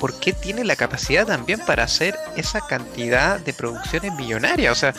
[0.00, 4.72] por qué tiene la capacidad también para hacer esa cantidad de producciones millonarias.
[4.72, 4.94] O sea,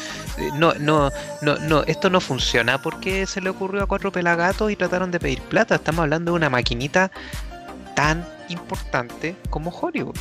[0.55, 4.75] no, no, no, no, esto no funciona porque se le ocurrió a cuatro pelagatos y
[4.75, 5.75] trataron de pedir plata.
[5.75, 7.11] Estamos hablando de una maquinita
[7.95, 10.17] tan importante como Hollywood.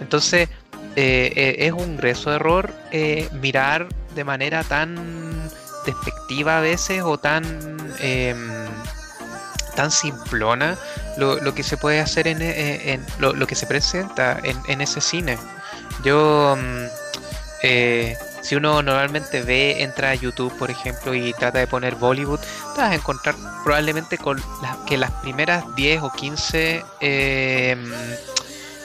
[0.00, 0.48] Entonces,
[0.96, 4.96] eh, eh, es un grueso error eh, mirar de manera tan
[5.86, 7.44] despectiva a veces o tan
[9.74, 10.76] tan simplona
[11.18, 14.80] lo, lo, que se puede hacer en, en, lo, lo, que se presenta en, en
[14.80, 15.36] ese cine.
[16.04, 16.56] Yo,
[17.62, 22.40] eh, si uno normalmente ve, entra a YouTube, por ejemplo, y trata de poner Bollywood,
[22.74, 24.42] te vas a encontrar probablemente con
[24.86, 27.76] que las primeras 10 o 15, eh,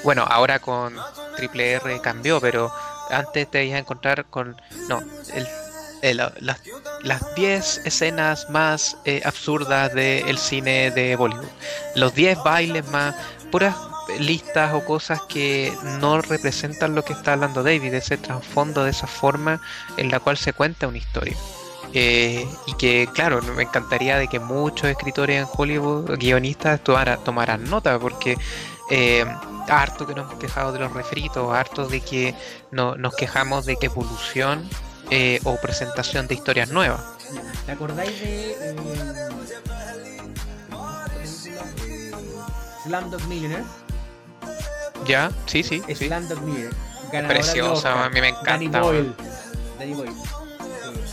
[0.04, 0.96] bueno, ahora con
[1.38, 2.74] Triple R cambió, pero
[3.10, 4.60] antes te ibas a encontrar con,
[4.90, 5.02] no,
[5.34, 5.48] el
[6.04, 6.60] eh, la, la,
[7.02, 11.48] las 10 escenas más eh, absurdas del cine de Bollywood.
[11.96, 13.16] Los 10 bailes más
[13.50, 13.74] puras
[14.20, 19.08] listas o cosas que no representan lo que está hablando David, ese trasfondo de esa
[19.08, 19.62] forma
[19.96, 21.38] en la cual se cuenta una historia.
[21.94, 27.98] Eh, y que, claro, me encantaría de que muchos escritores en Hollywood, guionistas, tomaran nota,
[27.98, 28.38] porque
[29.70, 32.36] harto que nos hemos quejado de los refritos, harto de que
[32.72, 34.70] no, nos quejamos de que evolución
[35.16, 37.00] eh, o presentación de historias nuevas.
[37.68, 38.76] ¿Te acordáis de eh,
[42.84, 43.64] Slamdog Millionaire?
[45.06, 45.84] Ya, sí, sí.
[45.94, 46.76] Slamdog Millionaire.
[47.28, 48.54] Preciosa, a mí me encanta.
[48.54, 49.14] Danny Boyle.
[49.78, 50.16] Danny Boyle.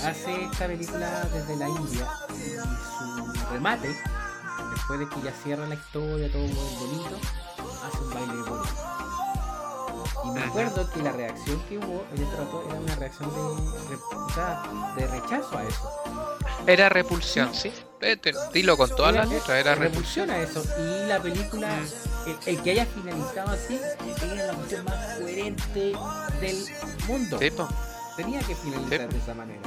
[0.03, 3.95] hace esta película desde la India y su remate,
[4.77, 7.19] después de que ya cierra la historia, todo muy bonito,
[7.87, 9.10] hace un baile de Bollywood.
[10.25, 13.41] Y me acuerdo que la reacción que hubo en este rato era una reacción de,
[13.41, 14.63] o sea,
[14.97, 15.91] de rechazo a eso.
[16.67, 17.73] Era repulsión, sí.
[18.01, 20.31] Vete, dilo con todas las letras, era repulsión.
[20.31, 20.63] a eso.
[20.79, 21.69] Y la película,
[22.27, 23.79] el, el, que haya finalizado así,
[24.33, 25.93] era la cuestión más coherente
[26.41, 26.67] del
[27.07, 27.39] mundo.
[27.39, 27.53] Sí.
[28.17, 29.15] Tenía que finalizar Sí.
[29.17, 29.61] de esa manera.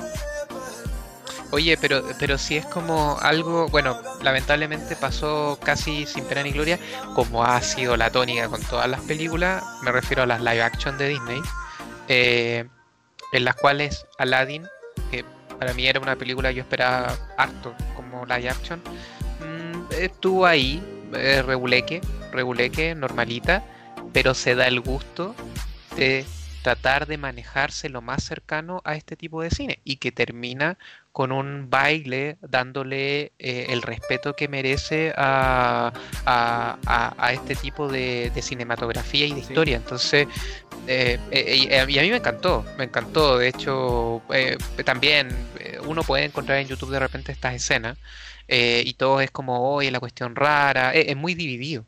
[1.53, 6.79] Oye, pero, pero si es como algo, bueno, lamentablemente pasó casi sin pena ni gloria,
[7.13, 10.97] como ha sido la tónica con todas las películas, me refiero a las live action
[10.97, 11.39] de Disney,
[12.07, 12.65] eh,
[13.33, 14.65] en las cuales Aladdin,
[15.11, 15.23] que
[15.59, 18.81] para mí era una película que yo esperaba harto como live action,
[19.41, 20.81] mm, estuvo ahí,
[21.13, 22.01] eh, reguleque,
[22.31, 23.63] reguleque, normalita,
[24.11, 25.35] pero se da el gusto
[25.97, 26.25] de
[26.63, 30.79] tratar de manejarse lo más cercano a este tipo de cine y que termina
[31.13, 35.93] con un baile dándole eh, el respeto que merece a,
[36.25, 39.47] a, a, a este tipo de, de, cinematografía y de Sí.
[39.49, 39.77] historia.
[39.77, 40.27] Entonces,
[40.87, 43.37] eh, eh, y, a mí me encantó, me encantó.
[43.37, 44.23] De hecho,
[44.85, 45.29] también
[45.85, 47.97] uno puede encontrar en YouTube de repente estas escenas
[48.47, 51.85] y todo es como, oye, la cuestión rara, es muy dividido.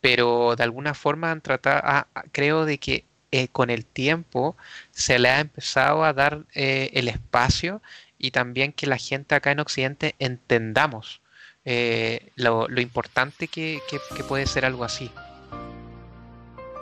[0.00, 4.56] Pero de alguna forma han tratado, ah, ah, creo de que eh, con el tiempo
[4.92, 7.82] se le ha empezado a dar eh, el espacio
[8.24, 11.20] y también que la gente acá en Occidente entendamos
[11.66, 15.10] eh, lo, lo importante que, que- que puede ser algo así.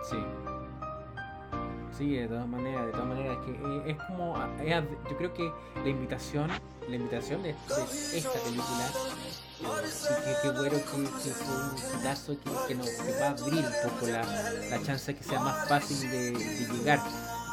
[0.09, 0.16] Sí.
[1.99, 5.16] Sí, de todas maneras, de todas maneras, es que eh, es como, ah, es yo
[5.18, 6.49] creo que la invitación,
[6.88, 8.86] la invitación de, de esta película,
[9.61, 13.26] eh, sí que qué bueno que, que fue un hitazo que, que nos que va
[13.26, 14.22] a abrir un poco la,
[14.70, 17.01] la chance que sea más fácil de, de llegar.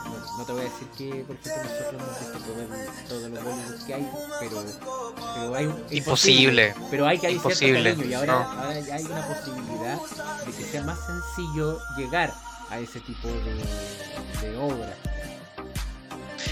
[0.10, 3.43] No, no te voy a decir que, por ejemplo, nosotros hemos visto todo- todos los
[3.43, 4.64] Bollywood que hay, pero,
[5.36, 6.74] pero hay Imposible.
[6.89, 8.39] pero hay que hay cierto Imposible, cariño y ahora, no.
[8.62, 9.99] ahora ya hay una posibilidad
[10.45, 12.34] de que sea más sencillo llegar
[12.70, 14.93] a ese tipo de, de obra.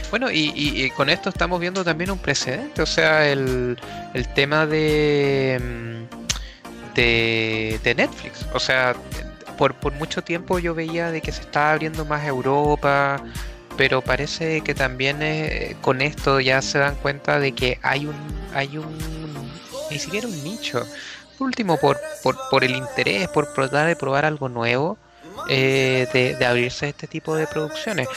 [0.09, 3.77] Bueno, y, y- y con esto estamos viendo también un precedente, o sea, el,
[4.13, 5.59] el tema de,
[6.09, 8.45] mm, de, de Netflix.
[8.53, 8.95] O sea,
[9.57, 13.23] por, por mucho tiempo yo veía de que se estaba abriendo más Europa,
[13.77, 18.15] pero parece que también eh, con esto ya se dan cuenta de que hay un,
[18.53, 18.97] hay un,
[19.91, 20.85] ni siquiera un nicho.
[21.37, 24.97] Por último, por, por, por el interés, por tratar de probar algo nuevo,
[25.49, 28.07] eh, de, de abrirse a este tipo de producciones.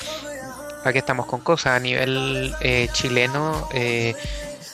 [0.80, 1.76] ¿para qué estamos con cosas?
[1.76, 4.14] A nivel eh, chileno, eh,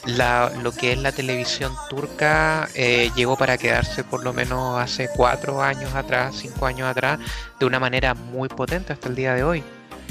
[0.06, 5.62] lo que es la televisión turca eh, llegó para quedarse por lo menos hace cuatro
[5.62, 7.18] años atrás, cinco años atrás,
[7.58, 9.62] de una manera muy potente hasta el día de hoy.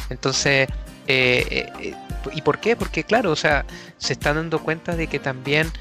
[0.10, 0.68] Entonces,
[1.08, 2.76] ¿y por qué?
[2.76, 3.66] Porque claro, o sea,
[3.98, 5.72] se están dando cuenta de que también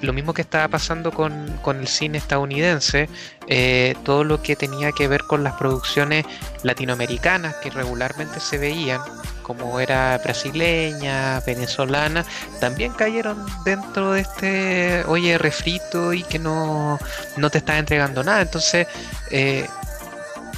[0.00, 3.08] lo mismo que estaba pasando con, con el cine estadounidense,
[3.46, 6.24] eh, todo lo que tenía que ver con las producciones
[6.62, 9.00] latinoamericanas que regularmente se veían,
[9.48, 12.24] como era brasileña, venezolana,
[12.60, 17.00] también cayeron dentro de este, oye, refrito y que no,
[17.36, 18.42] no te está entregando nada.
[18.42, 18.86] Entonces,
[19.32, 19.66] eh,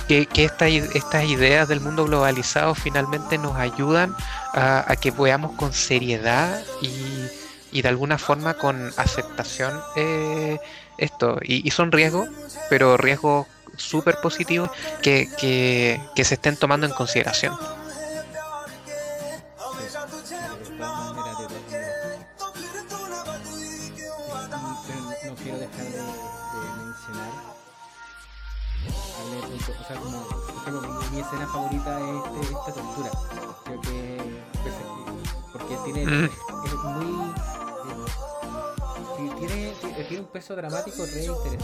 [0.06, 4.14] que, que estas ideas del mundo globalizado finalmente nos ayudan
[4.52, 6.90] a, que veamos con seriedad y
[7.72, 10.58] y de alguna forma con aceptación eh,
[10.98, 11.38] esto.
[11.42, 12.28] Y, son riesgos,
[12.68, 14.70] pero riesgos súper positivos
[15.02, 17.56] que, que, se estén tomando en consideración.
[31.50, 31.98] Favorita
[32.40, 33.10] es esta tortura.
[33.64, 34.18] Creo que,
[35.52, 36.24] porque tiene, mm.
[36.24, 37.34] es muy
[39.38, 39.74] tiene,
[40.08, 41.60] tiene un peso dramático re interesante.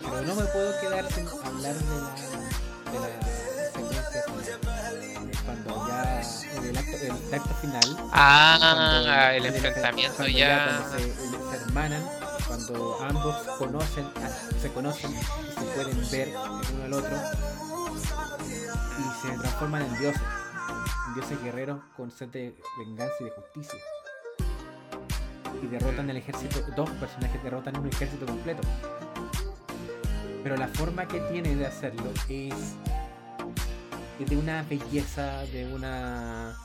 [0.00, 3.08] Pero no me puedo quedar sin hablar de la,
[3.82, 4.58] de la secuencia.
[5.44, 6.20] Cuando ya
[6.56, 7.96] en el acto, el acto final.
[8.12, 10.82] Ah, el, enfrentamiento ya.
[10.88, 12.04] cuando se, hermanan,
[12.46, 14.06] cuando ambos conocen,
[14.60, 17.16] se conocen y se pueden ver el uno al otro.
[18.98, 20.22] Y se transforman en dioses.
[21.08, 23.78] En dioses guerreros con sed de venganza y de justicia
[25.62, 28.62] y derrotan el ejército, dos personajes derrotan un ejército completo.
[30.42, 32.74] Pero la forma que tiene de hacerlo es,
[34.18, 36.56] de una belleza, de una...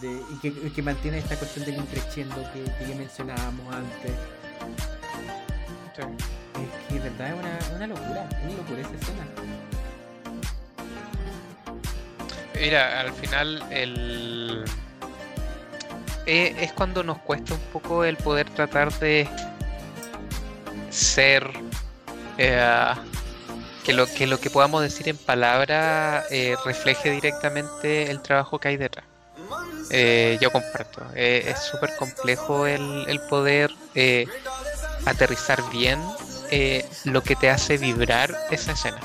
[0.00, 4.12] De, y que, que, mantiene esta cuestión del increciendo que, que ya mencionábamos antes.
[5.96, 9.73] Es que de verdad es una, una locura, una locura esa escena.
[12.54, 14.64] Mira, al final el
[16.26, 19.28] eh, es cuando nos cuesta un poco el poder tratar de
[20.90, 21.50] ser
[22.38, 22.94] eh,
[23.84, 28.68] que lo que lo que podamos decir en palabra eh, refleje directamente el trabajo que
[28.68, 29.04] hay detrás.
[30.40, 31.02] yo comparto.
[31.14, 33.70] es súper complejo el, el poder
[35.04, 36.00] aterrizar bien
[37.04, 39.00] lo que te hace vibrar esa escena.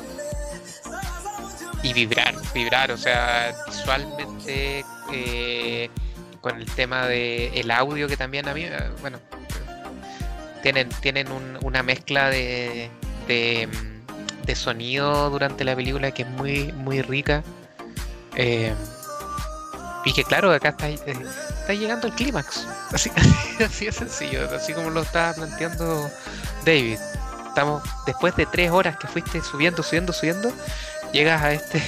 [1.81, 4.83] Y vibrar, vibrar, o sea, visualmente
[6.41, 9.19] con el tema de el audio que también a mí, eh, bueno,
[10.61, 11.27] tienen, tienen
[11.61, 12.89] una mezcla de,
[13.27, 13.69] de,
[14.55, 17.43] sonido durante la película que es muy, muy rica.
[18.35, 18.73] Eh,
[20.05, 22.67] y que claro, acá está, eh, está llegando el clímax.
[22.91, 23.11] Así,
[23.63, 26.09] así es sencillo, así como lo estaba planteando
[26.65, 26.97] David.
[27.47, 30.51] Estamos, después de tres horas que fuiste subiendo, subiendo, subiendo,
[31.11, 31.81] llegas a este,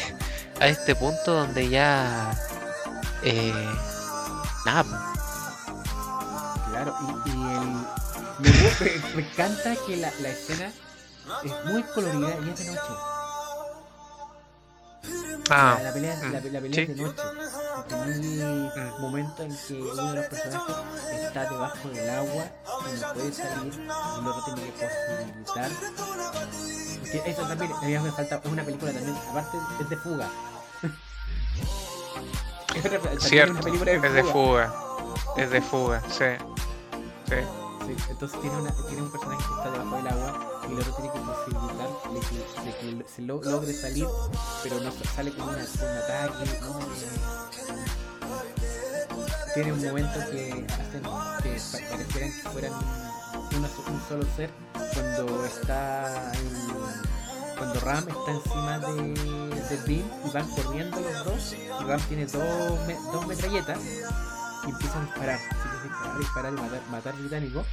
[0.60, 2.32] a este punto donde ya
[3.24, 3.54] eh,
[4.66, 5.14] nada.
[6.70, 6.96] Claro,
[7.26, 7.68] y, y el,
[8.40, 10.72] me, me, encanta que la, la, escena
[11.44, 13.11] es muy colorida y es de noche.
[15.54, 16.82] Ah, la, la pelea, la, la pelea ¿sí?
[16.82, 17.22] es de noche.
[17.92, 18.72] Hay un
[19.02, 20.76] momento en que uno de los personajes
[21.26, 22.46] está debajo del agua
[22.88, 25.70] y no puede salir y luego tiene que posibilitar.
[27.00, 30.30] Porque eso también, a mí me falta, es una película también, aparte es de fuga.
[33.20, 34.74] Cierto, es de fuga.
[35.36, 36.38] Es de fuga, sí.
[37.28, 37.36] Sí.
[37.88, 40.94] sí entonces tiene, una, tiene un personaje que está debajo del agua y el otro
[40.94, 44.08] tiene que posibilitar de que, de que se lo, logre salir,
[44.64, 46.60] pero no sale con una, un ataque.
[46.62, 46.80] ¿no?
[49.54, 54.50] Tiene un momento que hacen que parecieran que fueran un, solo ser
[54.94, 56.32] cuando está
[57.58, 59.14] cuando Ram está encima de,
[59.70, 62.80] de Bill y van corriendo los dos, y Ram tiene dos,
[63.12, 63.78] dos metralletas
[64.66, 67.66] y empieza a disparar, a disparar, disparar y matar, matar británico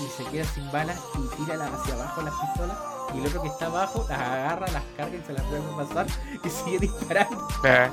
[0.00, 2.76] y se queda sin balas y tira hacia abajo las pistolas
[3.14, 5.76] y el otro que está abajo las agarra, las carga y se las vuelve a
[5.76, 6.06] pasar
[6.44, 7.48] y sigue disparando.
[7.64, 7.90] Eh.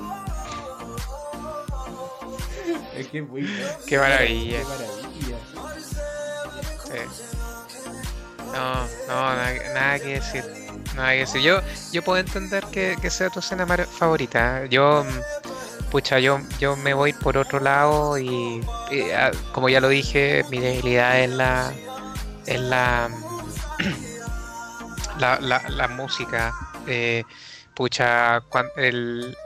[2.95, 3.47] es que muy
[3.87, 4.59] Qué maravilla.
[4.59, 5.37] Qué maravilla.
[6.85, 7.33] Sí.
[8.53, 8.73] No,
[9.07, 10.43] no, nada, nada que decir.
[10.97, 11.59] Hay que Yo,
[11.91, 14.65] yo puedo entender que, que sea tu escena favorita.
[14.65, 18.61] Yo, mm, pucha, yo, yo me voy por otro lado y,
[19.15, 21.71] ah, como ya lo dije, mi debilidad es la,
[22.47, 23.09] es la,
[25.19, 26.51] la, la, la música.
[26.87, 27.23] Eh,
[27.75, 28.41] pucha,
[28.75, 29.37] el,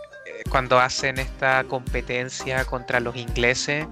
[0.50, 3.86] cuando hacen esta competencia contra los ingleses,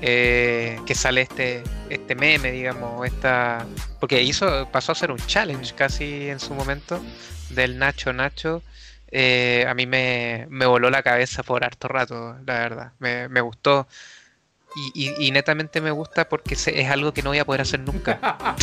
[0.00, 3.64] eh, que sale este, este meme, digamos, esta,
[4.00, 7.00] porque hizo, pasó a ser un challenge casi en su momento
[7.50, 8.60] del Nacho Nacho.
[9.14, 12.92] Eh, a mí me, voló la cabeza por harto rato, la verdad.
[12.98, 13.86] Me, me gustó.
[14.94, 18.18] Y, netamente me gusta porque es algo que no voy a poder hacer nunca.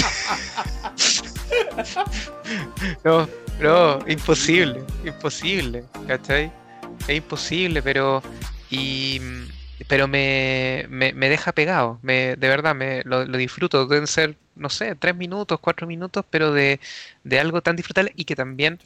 [3.03, 3.29] no,
[3.59, 6.51] no, imposible, imposible, ¿cachai?
[7.07, 8.23] Es imposible, pero.
[8.71, 9.21] Y,
[9.87, 13.85] pero me, me, deja pegado, me, de verdad, me, lo, disfruto.
[13.85, 16.79] Deben ser, no sé, tres minutos, cuatro minutos, pero de,
[17.23, 18.79] de algo tan disfrutable y que también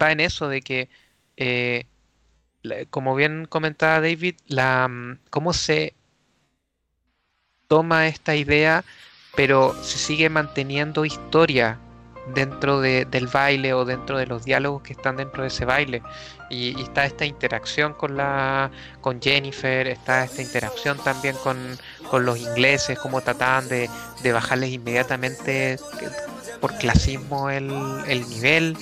[0.00, 0.88] va en eso de que,
[1.36, 1.86] eh,
[2.90, 5.94] como bien comentaba David, la, mm, cómo se
[7.68, 8.84] toma esta idea,
[9.36, 11.78] pero se sigue manteniendo historia
[12.34, 16.02] dentro del baile o dentro de los diálogos que están dentro de ese baile.
[16.50, 18.70] Y, está esta interacción con la
[19.00, 21.78] con Jennifer, está esta interacción también con,
[22.24, 23.88] los ingleses, como tratan de,
[24.32, 25.78] bajarles inmediatamente
[26.60, 27.70] por clasismo el,
[28.08, 28.76] el nivel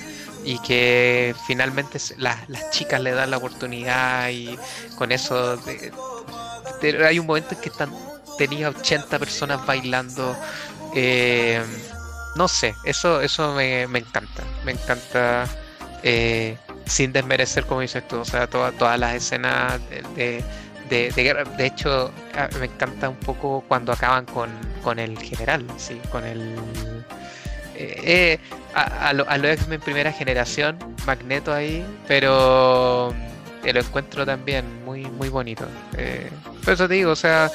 [0.47, 4.57] y que finalmente las chicas le dan la oportunidad y
[4.97, 5.61] con eso
[7.05, 7.93] hay un momento en que están,
[8.39, 10.37] tenía 80 personas bailando
[10.95, 11.61] eh,
[12.37, 15.47] no sé, eso, eso me, encanta, me encanta
[16.05, 19.81] eh, sin desmerecer como dices tú, o sea, todas las escenas
[20.15, 20.45] de,
[20.89, 22.13] de, de, de, hecho,
[22.61, 24.51] me encanta un poco cuando acaban con,
[24.85, 26.57] con el general, sí, con el
[27.79, 28.39] eh,
[28.75, 33.15] a, lo, a los X-Men primera generación, Magneto ahí, pero
[33.65, 35.67] eh, lo encuentro también muy, muy bonito.
[35.97, 36.31] Eh,
[36.65, 37.51] por eso te digo, o sea,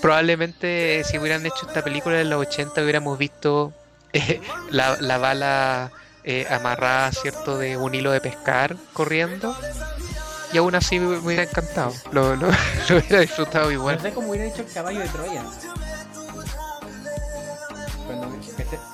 [0.00, 3.72] probablemente si hubieran hecho esta película en los 80 hubiéramos visto
[4.12, 5.92] eh, la, la, bala
[6.50, 9.54] amarrada, ¿cierto?, de un hilo de pescar corriendo.
[10.52, 12.48] Y aún así me hubiera encantado, lo, lo,
[12.88, 13.96] lo hubiera disfrutado igual.
[13.96, 15.42] No sé cómo hubiera hecho el caballo de Troya.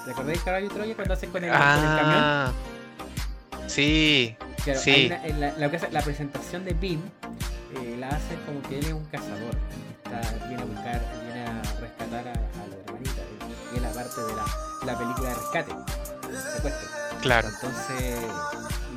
[0.05, 2.53] ¿Te acordás del caballo Troya cuando hacen con el, ah,
[3.53, 3.69] camión?
[3.69, 4.37] Sí.
[4.77, 5.09] sí.
[5.09, 7.01] la, la, presentación de Bean
[7.77, 9.57] eh, la hace como que él es un cazador.
[10.05, 13.23] Está, viene a buscar, viene a rescatar a, a la hermanita.
[13.73, 14.45] Y es la parte de la,
[14.87, 15.73] la película de rescate.
[16.55, 16.89] Secuestro.
[17.21, 17.49] Claro.
[17.49, 18.19] Entonces,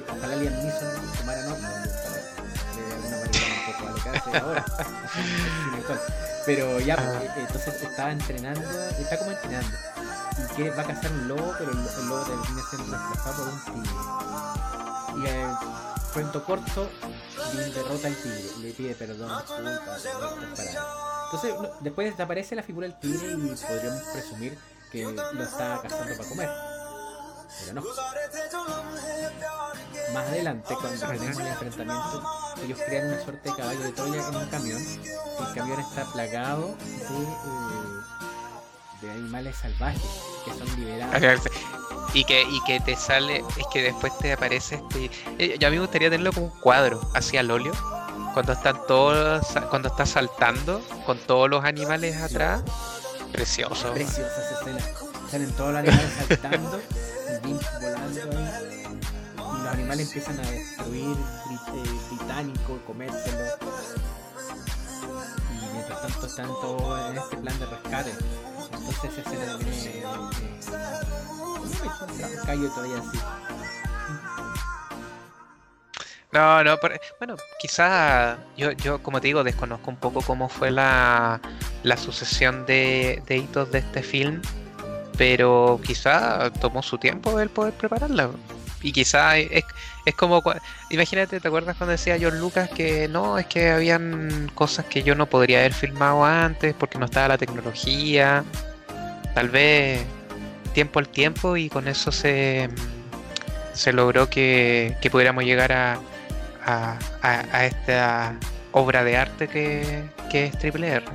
[0.09, 4.65] ojalá Liam Neeson tomara nota de alguna manera un poco a lo que hace ahora.
[6.45, 7.23] Pero ya, ah.
[7.23, 8.61] eh, entonces estaba entrenando,
[8.99, 9.77] está como entrenando
[10.37, 11.77] y que va a cazar un lobo, pero el,
[12.07, 13.97] lobo termina siendo desplazado por un tigre.
[15.15, 15.47] Y eh,
[16.13, 16.89] cuento corto,
[17.73, 19.31] derrota al tigre, le pide perdón,
[21.25, 24.57] Entonces, después desaparece la figura del tigre y podríamos presumir
[24.91, 26.49] que lo está cazando para comer.
[27.59, 27.83] Pero no.
[30.13, 32.23] Más adelante, cuando tenemos el enfrentamiento,
[32.63, 34.81] ellos crean una suerte de caballo de Troya en un camión.
[34.81, 37.23] El camión está plagado de.
[37.23, 37.92] Eh,
[39.03, 40.01] de animales salvajes
[40.45, 41.41] que son liberados.
[42.13, 45.09] Y que, y que te sale, es que después te aparece este.
[45.39, 47.73] Eh, yo a mí me gustaría tenerlo como un cuadro, así al óleo.
[48.33, 52.61] Cuando están todos, cuando está saltando con todos los animales atrás.
[53.31, 53.91] Precioso.
[53.93, 54.79] Preciosa esa escena.
[55.31, 56.81] Salen todos los animales saltando,
[57.81, 58.83] volando ahí.
[59.37, 61.17] Y los animales empiezan a destruir
[62.09, 63.43] británico, comérselo.
[65.51, 68.11] Y mientras tanto están todos en este plan de rescate.
[76.31, 76.77] No, no,
[77.19, 81.39] bueno, quizá yo, yo, como te digo, desconozco un poco cómo fue la,
[81.83, 84.41] la sucesión de, de, hitos de este film,
[85.15, 88.31] pero quizá tomó su tiempo el poder prepararla.
[88.83, 89.63] Y quizá es,
[90.05, 90.43] es como,
[90.89, 95.15] imagínate, ¿te acuerdas cuando decía John Lucas que no, es que habían cosas que yo
[95.15, 98.43] no podría haber filmado antes porque no estaba la tecnología?
[99.33, 100.01] Tal vez
[100.73, 102.69] tiempo al tiempo y con eso se,
[103.73, 105.99] se logró que, que pudiéramos llegar a,
[106.65, 108.35] a, a, esta
[108.73, 111.05] obra de arte que, que es Triple R.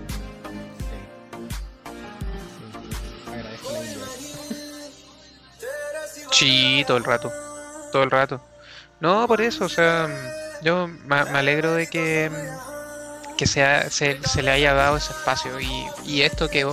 [6.31, 7.48] Sí, todo el rato.
[7.93, 8.41] Todo el rato.
[9.01, 10.09] No, por eso, o sea,
[10.63, 12.31] yo me, alegro de que,
[13.37, 16.67] que se, se, le haya dado ese espacio y, y esto que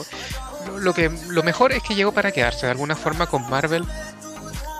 [0.79, 3.85] lo, que lo mejor es que llegó para quedarse de alguna forma con Marvel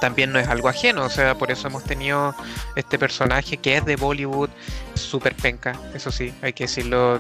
[0.01, 2.35] también no es algo ajeno, o sea, por eso hemos tenido
[2.75, 4.49] este personaje que es de Bollywood,
[4.93, 7.19] super penca, eso sí, hay que decirlo.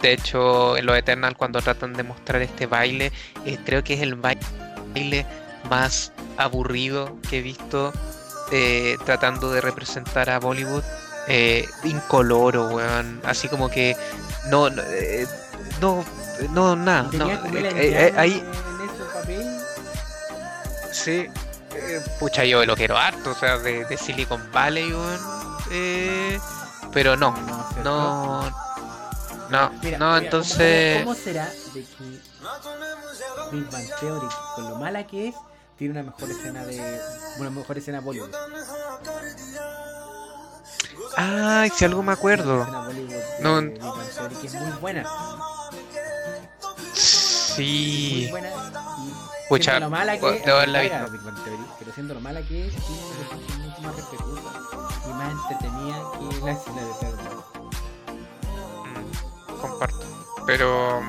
[0.00, 3.12] De hecho, en lo Eternal, cuando tratan de mostrar este baile,
[3.44, 5.26] eh, creo que es el baile
[5.70, 7.92] más aburrido que he visto
[8.50, 10.82] eh, tratando de representar a Bollywood.
[11.28, 13.20] eh, incoloro, weón.
[13.24, 13.96] Así como que
[14.50, 15.26] no, no, eh,
[15.80, 16.04] no,
[16.50, 17.08] no, nada.
[17.12, 17.38] No, eh,
[17.76, 19.60] eh, engaño ahí, en ese papel.
[20.92, 21.26] sí.
[21.74, 25.20] eh, pucha, yo lo quiero harto, o sea, de, de Silicon Valley, weón.
[25.70, 26.38] eh,
[26.92, 27.34] pero no,
[27.84, 28.50] No, no,
[29.48, 30.98] no, Mira, no, mira, entonces.
[31.04, 32.20] ¿cómo, cómo será de que
[33.52, 35.34] Big Bang Theory, con lo mala que es,
[35.76, 37.00] tiene una mejor escena de.
[37.38, 38.30] Una mejor escena Bollywood?
[41.16, 42.64] Ay, si algo me acuerdo.
[42.64, 43.60] Bollywood No.
[44.40, 45.02] Que es muy buena.
[45.02, 48.28] Muy Sí.
[48.30, 48.48] buena.
[48.48, 50.72] Y Pucha, lo mala que es, Theory,
[51.78, 54.50] pero siendo lo mala que es, escena mucho más respetuosa
[55.06, 57.44] y más entretenida que la escena de Terror.
[58.86, 60.00] Mm, comparto.
[60.46, 61.02] Pero,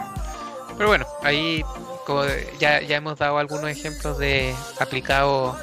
[0.77, 1.63] pero bueno, ahí
[2.05, 2.23] como
[2.59, 5.57] ya, ya hemos dado algunos ejemplos de aplicado.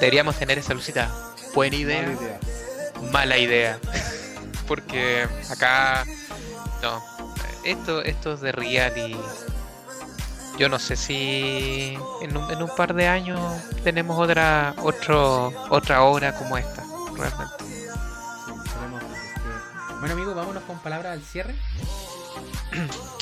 [0.00, 1.10] Deberíamos tener esa lucita.
[1.54, 3.10] Buena idea, Mala idea.
[3.12, 3.78] mala idea.
[4.66, 6.04] Porque acá,
[6.82, 7.02] no,
[7.64, 9.16] esto, esto es de real y
[10.58, 13.40] yo no sé si en un, en un par de años
[13.84, 16.84] tenemos otra, otro, otra obra como esta,
[17.16, 17.64] realmente.
[20.00, 21.54] Bueno amigos, vámonos con palabras al cierre.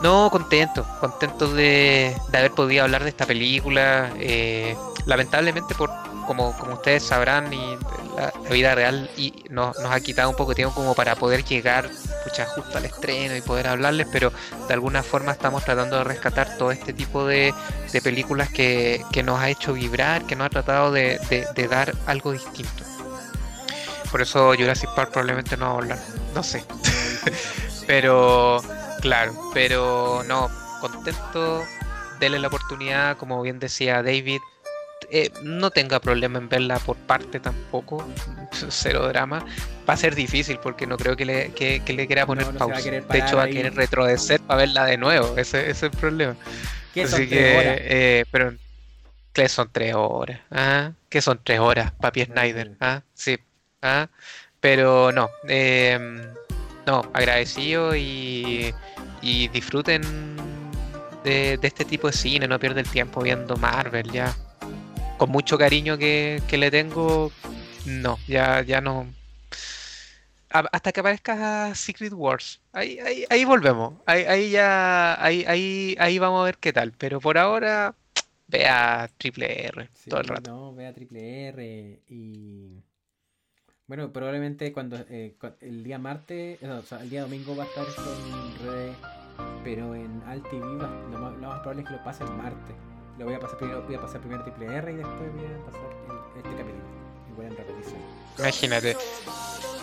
[0.00, 4.10] No, contento, contento de, haber podido hablar de esta película.
[4.18, 5.90] eh, lamentablemente, por
[6.26, 7.76] como, ustedes sabrán, y
[8.16, 11.44] la, vida real y nos, nos ha quitado un poco de tiempo como para poder
[11.44, 11.90] llegar
[12.24, 14.32] pucha, justo al estreno y poder hablarles, pero
[14.68, 17.54] de alguna forma estamos tratando de rescatar todo este tipo de,
[18.02, 22.32] películas que, nos ha hecho vibrar, que nos ha tratado de, de- de dar algo
[22.32, 22.84] distinto.
[24.10, 25.98] Por eso Jurassic Park probablemente no va a hablar,
[26.34, 26.64] no sé.
[27.86, 28.62] Pero,
[29.02, 30.50] claro, pero no,
[30.80, 31.62] contento,
[32.20, 34.40] dele la oportunidad, como bien decía David.
[35.10, 38.06] eh, no tenga problema en verla por parte tampoco,
[38.70, 39.44] cero drama.
[39.88, 42.52] Va a ser difícil porque no creo que le, que, que le quiera poner No,
[42.52, 42.80] no pausa.
[42.90, 45.36] de hecho, va a querer retroceder para verla de nuevo.
[45.36, 46.36] Ese, ese es el problema.
[46.94, 47.76] ¿Qué son Así tres que, horas?
[47.80, 48.54] eh, pero,
[49.32, 50.40] ¿qué son tres horas?
[50.50, 50.92] ¿Ah?
[51.08, 52.72] ¿Qué son tres horas, Papi Snyder?
[52.80, 53.02] ¿Ah?
[53.14, 53.38] Sí.
[53.82, 54.08] ¿Ah?
[54.60, 56.22] Pero no, em,
[56.86, 58.72] no, agradecido y,
[59.22, 60.02] y disfruten
[61.24, 64.34] de, de este tipo de cine, no pierda el tiempo viendo Marvel ya.
[65.18, 67.30] Con mucho cariño que, que le tengo,
[67.86, 69.06] no, ya, ya no.
[70.50, 72.60] A- Hasta que aparezca Secret Wars.
[72.72, 73.94] Ahí, ahí, ahí volvemos.
[74.04, 75.22] Ahí, ahí ya.
[75.24, 76.92] Ahí, ahí, ahí vamos a ver qué tal.
[76.92, 77.94] Pero por ahora,
[78.48, 80.50] vea Triple R Sí, todo el rato.
[80.50, 82.81] No, vea triple R y.
[83.86, 87.66] Bueno, probablemente cuando eh, el día martes, no, o sea, el día domingo va a
[87.66, 88.96] estar esto en redes,
[89.64, 92.30] pero en Alt TV va- lo, más, lo más probable es que lo pase el
[92.30, 92.74] martes.
[93.18, 95.66] Lo voy a pasar primero, voy a pasar primero triple R y después voy a
[95.66, 96.84] pasar el- este capítulo.
[97.30, 98.00] Igual en repetición.
[98.38, 98.96] Imagínate.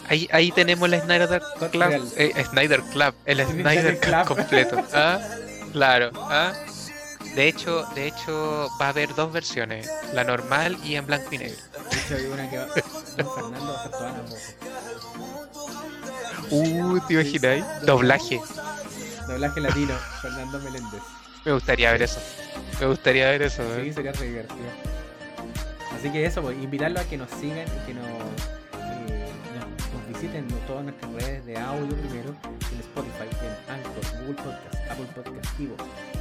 [0.08, 2.12] Ahí, ahí tenemos el Snyder Club.
[2.18, 3.14] Eh, Snyder Club.
[3.26, 4.26] El Snyder Snyder Club.
[4.26, 4.84] completo.
[4.94, 5.20] ¿Ah?
[5.72, 6.10] Claro.
[6.16, 6.54] ¿ah?
[7.36, 9.90] De hecho, de hecho, va a haber dos versiones.
[10.14, 11.58] La normal y en blanco y negro.
[11.92, 12.66] De hecho, hay una que va.
[13.18, 14.16] Don Fernando va a.
[16.52, 17.64] Uh, ¿te imagináis?
[17.64, 17.86] Sí.
[17.86, 18.42] Doblaje.
[19.28, 21.02] Doblaje latino, Fernando Meléndez.
[21.46, 22.20] Me gustaría ver eso.
[22.80, 23.64] Me gustaría ver eso.
[23.76, 23.94] Sí, ¿eh?
[23.94, 24.70] sería re divertido.
[25.96, 30.08] Así que eso, pues, invitarlo a que nos sigan y que nos, eh, nos, nos
[30.08, 32.34] visiten en todas nuestras redes de audio primero,
[32.72, 35.76] en Spotify, en Anchor, Google Podcast, Apple Podcast, Evo,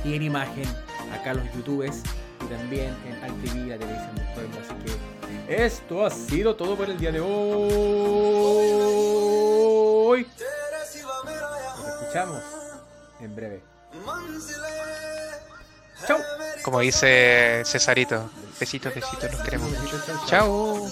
[0.04, 0.64] y en imagen,
[1.12, 2.02] acá los youtubers,
[2.44, 4.58] y también en AltV, la televisión del pueblo.
[4.60, 4.92] Así que
[5.64, 7.28] esto ha sido todo por el día de hoy.
[11.76, 12.42] Nos escuchamos
[13.20, 13.62] en breve.
[16.06, 16.18] Chau.
[16.62, 18.30] Como dice Cesarito.
[18.58, 20.00] Besitos, besitos, nos queremos mucho.
[20.26, 20.90] Chao.